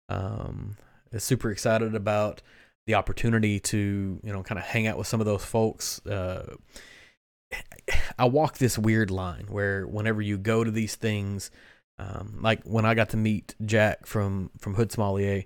Um, 0.09 0.77
super 1.19 1.51
excited 1.51 1.95
about 1.95 2.43
the 2.91 2.97
opportunity 2.97 3.61
to, 3.61 4.21
you 4.23 4.33
know, 4.33 4.43
kind 4.43 4.59
of 4.59 4.65
hang 4.65 4.89
out 4.89 4.99
with 4.99 5.07
some 5.07 5.21
of 5.21 5.27
those 5.27 5.45
folks. 5.45 6.05
Uh, 6.05 6.57
I 8.19 8.25
walk 8.25 8.59
this 8.59 8.77
weird 8.77 9.11
line 9.11 9.47
where 9.49 9.87
whenever 9.87 10.21
you 10.21 10.37
go 10.37 10.65
to 10.65 10.71
these 10.71 10.97
things, 10.97 11.53
um, 11.99 12.39
like 12.41 12.65
when 12.65 12.85
I 12.85 12.95
got 12.95 13.11
to 13.11 13.17
meet 13.17 13.55
Jack 13.65 14.07
from 14.07 14.51
from 14.59 14.75
Hood 14.75 14.91
Sommelier, 14.91 15.45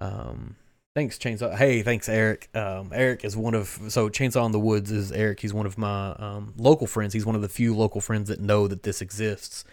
um, 0.00 0.56
Thanks, 0.94 1.18
Chainsaw. 1.18 1.56
Hey, 1.56 1.82
thanks, 1.82 2.08
Eric. 2.08 2.48
Um, 2.54 2.92
Eric 2.94 3.24
is 3.24 3.36
one 3.36 3.54
of 3.54 3.80
so 3.88 4.08
Chainsaw 4.08 4.46
in 4.46 4.52
the 4.52 4.60
Woods 4.60 4.92
is 4.92 5.10
Eric. 5.10 5.40
He's 5.40 5.52
one 5.52 5.66
of 5.66 5.76
my 5.76 6.12
um, 6.12 6.54
local 6.56 6.86
friends. 6.86 7.12
He's 7.12 7.26
one 7.26 7.34
of 7.34 7.42
the 7.42 7.48
few 7.48 7.74
local 7.74 8.00
friends 8.00 8.28
that 8.28 8.38
know 8.38 8.68
that 8.68 8.84
this 8.84 9.02
exists. 9.02 9.64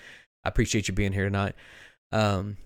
I 0.44 0.50
appreciate 0.50 0.88
you 0.88 0.96
being 0.96 1.14
here 1.14 1.26
tonight. 1.26 1.54
Um, 2.12 2.58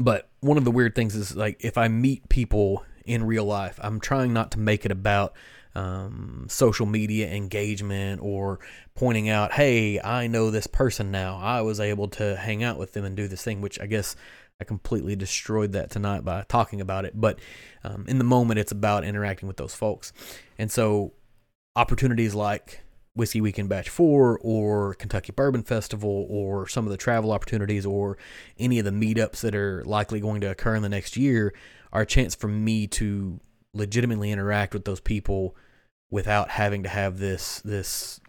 but 0.00 0.28
one 0.40 0.58
of 0.58 0.64
the 0.64 0.72
weird 0.72 0.96
things 0.96 1.14
is 1.14 1.36
like 1.36 1.64
if 1.64 1.78
I 1.78 1.86
meet 1.86 2.28
people 2.28 2.84
in 3.04 3.24
real 3.24 3.44
life, 3.44 3.78
I'm 3.82 4.00
trying 4.00 4.32
not 4.32 4.50
to 4.52 4.58
make 4.58 4.84
it 4.84 4.92
about 4.92 5.34
um, 5.74 6.46
social 6.48 6.86
media 6.86 7.28
engagement 7.32 8.20
or 8.22 8.60
pointing 8.94 9.28
out, 9.28 9.52
hey, 9.52 10.00
I 10.00 10.26
know 10.26 10.50
this 10.50 10.66
person 10.66 11.10
now. 11.10 11.38
I 11.38 11.62
was 11.62 11.80
able 11.80 12.08
to 12.08 12.36
hang 12.36 12.62
out 12.62 12.78
with 12.78 12.92
them 12.92 13.04
and 13.04 13.16
do 13.16 13.28
this 13.28 13.42
thing, 13.42 13.60
which 13.60 13.80
I 13.80 13.86
guess 13.86 14.14
I 14.60 14.64
completely 14.64 15.16
destroyed 15.16 15.72
that 15.72 15.90
tonight 15.90 16.24
by 16.24 16.44
talking 16.48 16.80
about 16.80 17.04
it. 17.04 17.20
But 17.20 17.40
um, 17.82 18.04
in 18.06 18.18
the 18.18 18.24
moment, 18.24 18.60
it's 18.60 18.72
about 18.72 19.04
interacting 19.04 19.48
with 19.48 19.56
those 19.56 19.74
folks. 19.74 20.12
And 20.58 20.70
so, 20.70 21.12
opportunities 21.76 22.36
like 22.36 22.84
Whiskey 23.16 23.40
Weekend 23.40 23.68
Batch 23.68 23.88
4 23.88 24.38
or 24.42 24.94
Kentucky 24.94 25.32
Bourbon 25.32 25.64
Festival 25.64 26.26
or 26.28 26.68
some 26.68 26.84
of 26.84 26.90
the 26.90 26.96
travel 26.96 27.32
opportunities 27.32 27.84
or 27.84 28.16
any 28.58 28.78
of 28.78 28.84
the 28.84 28.90
meetups 28.92 29.40
that 29.40 29.54
are 29.54 29.84
likely 29.84 30.20
going 30.20 30.40
to 30.40 30.50
occur 30.50 30.76
in 30.76 30.82
the 30.82 30.88
next 30.88 31.16
year 31.16 31.52
are 31.94 32.02
a 32.02 32.06
chance 32.06 32.34
for 32.34 32.48
me 32.48 32.86
to 32.88 33.40
legitimately 33.72 34.30
interact 34.30 34.74
with 34.74 34.84
those 34.84 35.00
people 35.00 35.56
without 36.10 36.50
having 36.50 36.82
to 36.82 36.88
have 36.88 37.18
this 37.18 37.60
this 37.60 38.20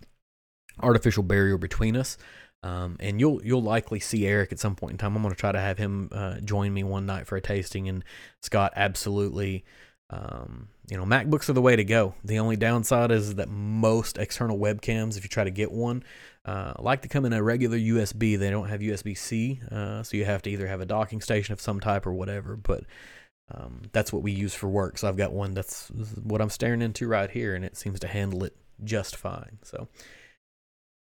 artificial 0.82 1.24
barrier 1.24 1.58
between 1.58 1.98
us. 1.98 2.18
Um, 2.64 2.98
and 3.00 3.20
you'll 3.20 3.44
you'll 3.44 3.62
likely 3.62 4.00
see 4.00 4.26
Eric 4.26 4.52
at 4.52 4.60
some 4.60 4.76
point 4.76 4.94
in 4.94 4.98
time. 4.98 5.16
I'm 5.16 5.22
going 5.22 5.34
to 5.34 5.40
try 5.40 5.52
to 5.52 5.60
have 5.60 5.78
him 5.78 6.10
uh, 6.12 6.40
join 6.40 6.74
me 6.74 6.84
one 6.84 7.06
night 7.06 7.28
for 7.28 7.36
a 7.36 7.42
tasting. 7.42 7.88
And 7.90 8.04
Scott, 8.42 8.74
absolutely, 8.76 9.66
um, 10.10 10.70
you 10.90 10.98
know, 10.98 11.06
MacBooks 11.06 11.50
are 11.50 11.54
the 11.54 11.62
way 11.62 11.76
to 11.76 11.84
go. 11.84 12.16
The 12.24 12.40
only 12.40 12.56
downside 12.56 13.12
is 13.12 13.36
that 13.36 13.50
most 13.50 14.18
external 14.18 14.58
webcams, 14.58 15.18
if 15.18 15.24
you 15.24 15.30
try 15.30 15.44
to 15.44 15.52
get 15.52 15.72
one, 15.72 16.04
uh, 16.46 16.74
like 16.80 17.04
to 17.04 17.08
come 17.08 17.26
in 17.26 17.34
a 17.34 17.44
regular 17.44 17.78
USB. 17.78 18.38
They 18.38 18.50
don't 18.50 18.70
have 18.70 18.82
USB 18.82 19.18
C, 19.18 19.62
uh, 19.72 20.02
so 20.02 20.18
you 20.18 20.26
have 20.26 20.42
to 20.44 20.50
either 20.50 20.68
have 20.68 20.82
a 20.82 20.86
docking 20.86 21.22
station 21.22 21.54
of 21.54 21.62
some 21.62 21.80
type 21.80 22.08
or 22.08 22.14
whatever. 22.14 22.56
But 22.56 22.84
um, 23.52 23.84
that's 23.92 24.12
what 24.12 24.24
we 24.24 24.32
use 24.32 24.54
for 24.54 24.68
work. 24.68 24.98
So 24.98 25.08
I've 25.08 25.18
got 25.18 25.32
one 25.32 25.54
that's 25.54 25.90
what 26.24 26.42
I'm 26.42 26.50
staring 26.50 26.82
into 26.82 27.08
right 27.08 27.30
here, 27.30 27.56
and 27.56 27.64
it 27.64 27.78
seems 27.78 28.00
to 28.02 28.08
handle 28.08 28.44
it 28.44 28.56
just 28.84 29.16
fine. 29.16 29.60
So. 29.64 29.88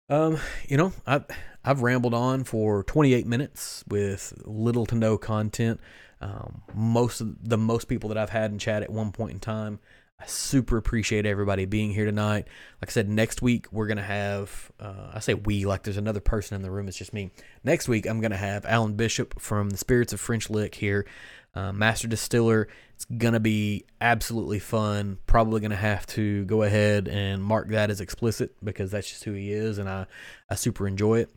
Um, 0.10 0.40
you 0.68 0.76
know, 0.76 0.92
I've 1.08 1.24
I've 1.64 1.84
rambled 1.84 2.14
on 2.14 2.44
for 2.44 2.84
28 2.84 3.26
minutes 3.26 3.82
with 3.88 4.34
little 4.44 4.86
to 4.88 4.96
no 4.96 5.18
content. 5.18 5.80
Um, 6.20 6.64
most 6.74 7.22
of 7.22 7.48
the 7.48 7.58
most 7.58 7.88
people 7.88 8.10
that 8.10 8.18
I've 8.18 8.30
had 8.30 8.52
in 8.52 8.60
chat 8.60 8.84
at 8.84 8.90
one 8.90 9.14
point 9.14 9.32
in 9.32 9.40
time. 9.40 9.80
I 10.20 10.26
super 10.28 10.78
appreciate 10.78 11.26
everybody 11.26 11.66
being 11.66 11.92
here 11.92 12.06
tonight. 12.06 12.48
Like 12.80 12.90
I 12.90 12.92
said, 12.92 13.10
next 13.10 13.42
week 13.42 13.68
we're 13.72 13.88
gonna 13.88 14.04
have. 14.04 14.72
Uh, 14.80 15.12
I 15.14 15.20
say 15.20 15.34
we 15.34 15.66
like 15.66 15.84
there's 15.84 15.98
another 15.98 16.20
person 16.20 16.56
in 16.56 16.62
the 16.62 16.70
room. 16.70 16.88
It's 16.88 16.98
just 16.98 17.14
me. 17.14 17.32
Next 17.64 17.88
week 17.88 18.06
I'm 18.06 18.22
gonna 18.22 18.38
have 18.38 18.66
Alan 18.66 18.94
Bishop 18.94 19.40
from 19.40 19.72
the 19.72 19.78
Spirits 19.78 20.14
of 20.14 20.20
French 20.20 20.50
Lick 20.50 20.76
here, 20.76 21.08
uh, 21.54 21.72
master 21.72 22.08
distiller. 22.08 22.68
It's 22.96 23.06
gonna 23.06 23.40
be 23.40 23.86
absolutely 24.00 24.60
fun. 24.60 25.18
Probably 25.28 25.62
gonna 25.62 25.76
have 25.76 26.06
to 26.08 26.46
go 26.46 26.64
ahead 26.64 27.08
and 27.08 27.44
mark 27.44 27.70
that 27.70 27.90
as 27.90 28.02
explicit 28.02 28.56
because 28.64 28.92
that's 28.92 29.10
just 29.10 29.24
who 29.24 29.34
he 29.34 29.52
is, 29.52 29.78
and 29.78 29.90
I 29.90 30.06
I 30.50 30.56
super 30.56 30.88
enjoy 30.88 31.20
it. 31.20 31.32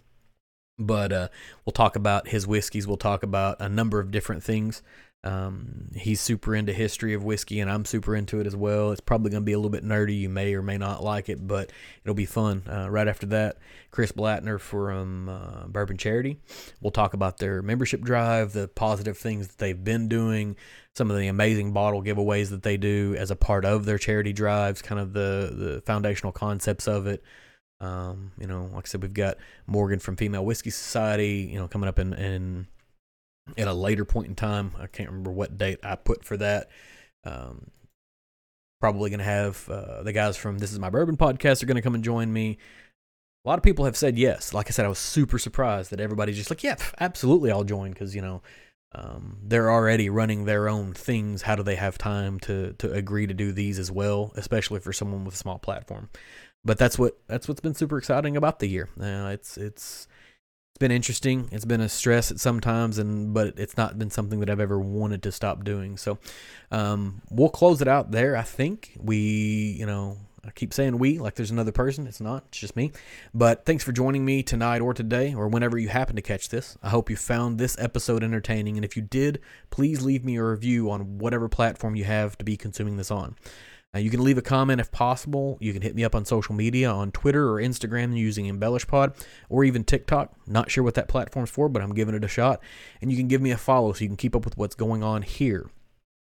But 0.79 1.13
uh, 1.13 1.29
we'll 1.65 1.73
talk 1.73 1.97
about 1.97 2.29
his 2.29 2.47
whiskeys. 2.47 2.87
We'll 2.87 2.97
talk 2.97 3.23
about 3.23 3.57
a 3.61 3.69
number 3.69 4.01
of 4.01 4.11
different 4.11 4.43
things. 4.43 4.83
Um, 5.25 5.89
he's 5.95 6.21
super 6.21 6.55
into 6.55 6.75
history 6.75 7.15
of 7.15 7.25
whiskey, 7.25 7.61
and 7.61 7.71
I'm 7.71 7.87
super 7.87 8.15
into 8.15 8.41
it 8.41 8.47
as 8.47 8.55
well. 8.55 8.93
It's 8.93 9.01
probably 9.01 9.31
going 9.31 9.43
to 9.43 9.45
be 9.45 9.55
a 9.55 9.59
little 9.59 9.71
bit 9.71 9.83
nerdy. 9.83 10.21
You 10.21 10.29
may 10.29 10.55
or 10.55 10.61
may 10.61 10.77
not 10.77 11.03
like 11.03 11.31
it, 11.31 11.47
but 11.47 11.73
it'll 12.05 12.15
be 12.15 12.27
fun. 12.27 12.63
Uh, 12.71 12.91
right 12.91 13.09
after 13.09 13.25
that, 13.27 13.57
Chris 13.91 14.13
Blattner 14.13 14.61
from 14.61 15.31
uh, 15.31 15.67
Bourbon 15.67 15.97
Charity. 15.97 16.39
We'll 16.83 16.91
talk 16.91 17.15
about 17.15 17.39
their 17.39 17.63
membership 17.63 18.03
drive, 18.03 18.53
the 18.53 18.69
positive 18.69 19.17
things 19.17 19.49
that 19.49 19.57
they've 19.57 19.83
been 19.83 20.09
doing, 20.09 20.57
some 20.95 21.11
of 21.11 21.17
the 21.17 21.29
amazing 21.29 21.73
bottle 21.73 22.03
giveaways 22.03 22.51
that 22.51 22.63
they 22.63 22.77
do 22.77 23.17
as 23.19 23.31
a 23.31 23.37
part 23.37 23.65
of 23.65 23.87
their 23.87 23.99
charity 23.99 24.35
drives, 24.35 24.83
kind 24.83 25.01
of 25.01 25.15
the 25.15 25.55
the 25.57 25.83
foundational 25.87 26.33
concepts 26.33 26.87
of 26.87 27.07
it. 27.07 27.23
Um, 27.81 28.33
you 28.39 28.47
know, 28.47 28.71
like 28.75 28.87
I 28.87 28.89
said, 28.89 29.03
we've 29.03 29.15
got 29.15 29.39
Morgan 29.67 30.01
from 30.01 30.17
Female 30.17 30.45
Whiskey 30.45 30.71
Society, 30.71 31.49
you 31.51 31.59
know, 31.59 31.67
coming 31.67 31.89
up 31.89 31.99
in, 31.99 32.13
in 32.13 32.67
at 33.57 33.69
a 33.69 33.75
later 33.75 34.05
point 34.05 34.29
in 34.29 34.35
time. 34.35 34.73
I 34.79 34.87
can't 34.87 35.09
remember 35.09 35.31
what 35.31 35.59
date 35.59 35.81
I 35.83 35.97
put 35.97 36.25
for 36.25 36.37
that. 36.39 36.69
Um, 37.25 37.71
probably 38.81 39.11
going 39.11 39.19
to 39.19 39.25
have 39.25 39.69
uh, 39.69 40.03
the 40.03 40.13
guys 40.13 40.37
from 40.37 40.59
This 40.59 40.73
Is 40.73 40.79
My 40.79 40.91
Bourbon 40.91 41.17
podcast 41.17 41.63
are 41.63 41.67
going 41.67 41.77
to 41.77 41.83
come 41.83 41.95
and 41.95 42.05
join 42.05 42.33
me. 42.33 42.59
A 43.45 43.49
lot 43.49 43.59
of 43.59 43.63
people 43.63 43.85
have 43.85 43.97
said 43.97 44.19
yes. 44.19 44.55
Like 44.55 44.69
I 44.69 44.71
said, 44.71 44.87
I 44.87 44.89
was 44.89 44.99
super 44.99 45.39
surprised 45.39 45.91
that 45.91 46.01
everybody's 46.01 46.37
just 46.37 46.51
like, 46.51 46.63
yeah, 46.63 46.77
absolutely, 46.99 47.51
I'll 47.51 47.65
join 47.65 47.93
because 47.93 48.15
you 48.15 48.23
know 48.23 48.43
um, 48.95 49.39
they're 49.43 49.71
already 49.71 50.09
running 50.09 50.45
their 50.45 50.69
own 50.69 50.95
things. 50.95 51.43
How 51.43 51.55
do 51.55 51.63
they 51.63 51.77
have 51.77 51.99
time 51.99 52.41
to 52.41 52.73
to 52.75 52.93
agree 52.93 53.27
to 53.27 53.35
do 53.35 53.53
these 53.53 53.79
as 53.79 53.91
well, 53.91 54.33
especially 54.37 54.81
for 54.81 54.93
someone 54.93 55.25
with 55.25 55.35
a 55.35 55.39
small 55.39 55.59
platform? 55.59 56.09
But 56.65 56.79
that's 56.79 56.99
what 56.99 57.19
that's 57.27 57.47
what's 57.49 57.61
been 57.61 57.75
super 57.75 57.99
exciting 57.99 58.37
about 58.37 58.61
the 58.61 58.69
year. 58.69 58.89
Uh, 58.99 59.31
it's 59.33 59.59
it's 59.59 60.09
it's 60.75 60.81
been 60.81 60.91
interesting. 60.91 61.49
It's 61.53 61.65
been 61.65 61.81
a 61.81 61.89
stress 61.89 62.33
at 62.33 62.41
some 62.41 62.59
times, 62.59 62.99
and 62.99 63.33
but 63.33 63.61
it's 63.61 63.77
not 63.77 63.97
been 63.97 64.11
something 64.11 64.41
that 64.41 64.51
I've 64.51 64.59
ever 64.59 64.81
wanted 64.81 65.23
to 65.23 65.31
stop 65.31 65.63
doing. 65.63 65.97
So 65.97 66.19
um, 66.73 67.23
we'll 67.31 67.49
close 67.49 67.81
it 67.81 67.87
out 67.87 68.11
there. 68.11 68.37
I 68.37 68.43
think 68.43 68.91
we, 68.99 69.77
you 69.79 69.87
know, 69.87 70.17
I 70.45 70.51
keep 70.51 70.75
saying 70.75 70.99
we 70.99 71.21
like 71.21 71.37
there's 71.37 71.53
another 71.53 71.71
person. 71.71 72.09
It's 72.09 72.21
not. 72.21 72.47
It's 72.49 72.59
just 72.59 72.75
me. 72.75 72.91
But 73.33 73.65
thanks 73.65 73.85
for 73.85 73.93
joining 73.93 74.25
me 74.25 74.43
tonight 74.43 74.81
or 74.81 74.93
today 74.93 75.33
or 75.33 75.47
whenever 75.47 75.79
you 75.79 75.91
happen 75.91 76.17
to 76.17 76.23
catch 76.23 76.49
this. 76.49 76.77
I 76.83 76.89
hope 76.89 77.09
you 77.09 77.15
found 77.15 77.59
this 77.59 77.79
episode 77.79 78.25
entertaining, 78.25 78.75
and 78.77 78.85
if 78.85 78.97
you 78.97 79.03
did, 79.03 79.41
please 79.71 80.03
leave 80.03 80.25
me 80.25 80.35
a 80.39 80.45
review 80.45 80.91
on 80.91 81.19
whatever 81.19 81.49
platform 81.49 81.95
you 81.95 82.03
have 82.03 82.37
to 82.39 82.45
be 82.45 82.57
consuming 82.57 82.97
this 82.97 83.13
on. 83.13 83.37
Uh, 83.95 83.99
you 83.99 84.11
can 84.11 84.25
leave 84.25 84.39
a 84.39 84.43
comment 84.43 84.81
if 84.81 84.91
possible. 84.91 85.57
You 85.61 85.73
can 85.73 85.83
hit 85.83 85.95
me 85.95 86.05
up 86.05 86.15
on 86.15 86.25
social 86.25 86.55
media 86.55 86.91
on 86.91 87.13
Twitter 87.13 87.49
or 87.49 87.61
Instagram 87.61 88.17
using 88.17 88.47
Embellish 88.47 88.87
Pod 88.87 89.15
or 89.49 89.65
even 89.65 89.85
TikTok. 89.85 90.33
Not 90.47 90.71
sure 90.71 90.83
what 90.83 90.95
that 90.95 91.09
platform's 91.09 91.51
for, 91.51 91.69
but 91.69 91.83
I'm 91.83 91.95
giving 91.95 92.15
it 92.15 92.25
a 92.25 92.29
shot. 92.29 92.61
And 93.01 93.11
you 93.11 93.17
can 93.17 93.29
give 93.29 93.41
me 93.41 93.51
a 93.51 93.57
follow 93.57 93.93
so 93.93 94.01
you 94.01 94.09
can 94.09 94.17
keep 94.17 94.35
up 94.35 94.45
with 94.45 94.57
what's 94.57 94.75
going 94.75 95.03
on 95.03 95.23
here. 95.23 95.71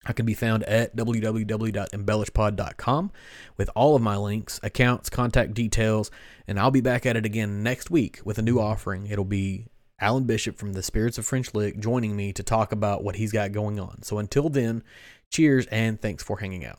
I 0.09 0.13
can 0.13 0.27
be 0.27 0.35
found 0.35 0.63
at 0.65 0.95
www.embellishpod.com 0.95 3.13
with 3.57 3.71
all 3.75 3.97
of 3.97 4.03
my 4.03 4.17
links, 4.17 4.61
accounts, 4.63 5.11
contact 5.11 5.55
details, 5.55 6.13
and 6.47 6.61
I'll 6.61 6.71
be 6.71 6.81
back 6.81 7.07
at 7.07 7.17
it 7.17 7.27
again 7.27 7.65
next 7.65 7.91
week 7.91 8.21
with 8.25 8.39
a 8.39 8.43
new 8.43 8.61
offering. 8.61 9.09
It'll 9.09 9.25
be 9.25 9.67
Alan 10.01 10.25
Bishop 10.25 10.59
from 10.59 10.75
the 10.75 10.83
Spirits 10.83 11.19
of 11.19 11.27
French 11.27 11.55
Lick 11.55 11.81
joining 11.81 12.15
me 12.15 12.33
to 12.35 12.45
talk 12.45 12.71
about 12.71 13.03
what 13.03 13.17
he's 13.17 13.33
got 13.33 13.51
going 13.51 13.81
on. 13.81 14.03
So 14.03 14.19
until 14.19 14.49
then, 14.49 14.85
cheers 15.31 15.67
and 15.67 16.01
thanks 16.01 16.23
for 16.23 16.39
hanging 16.39 16.65
out. 16.65 16.79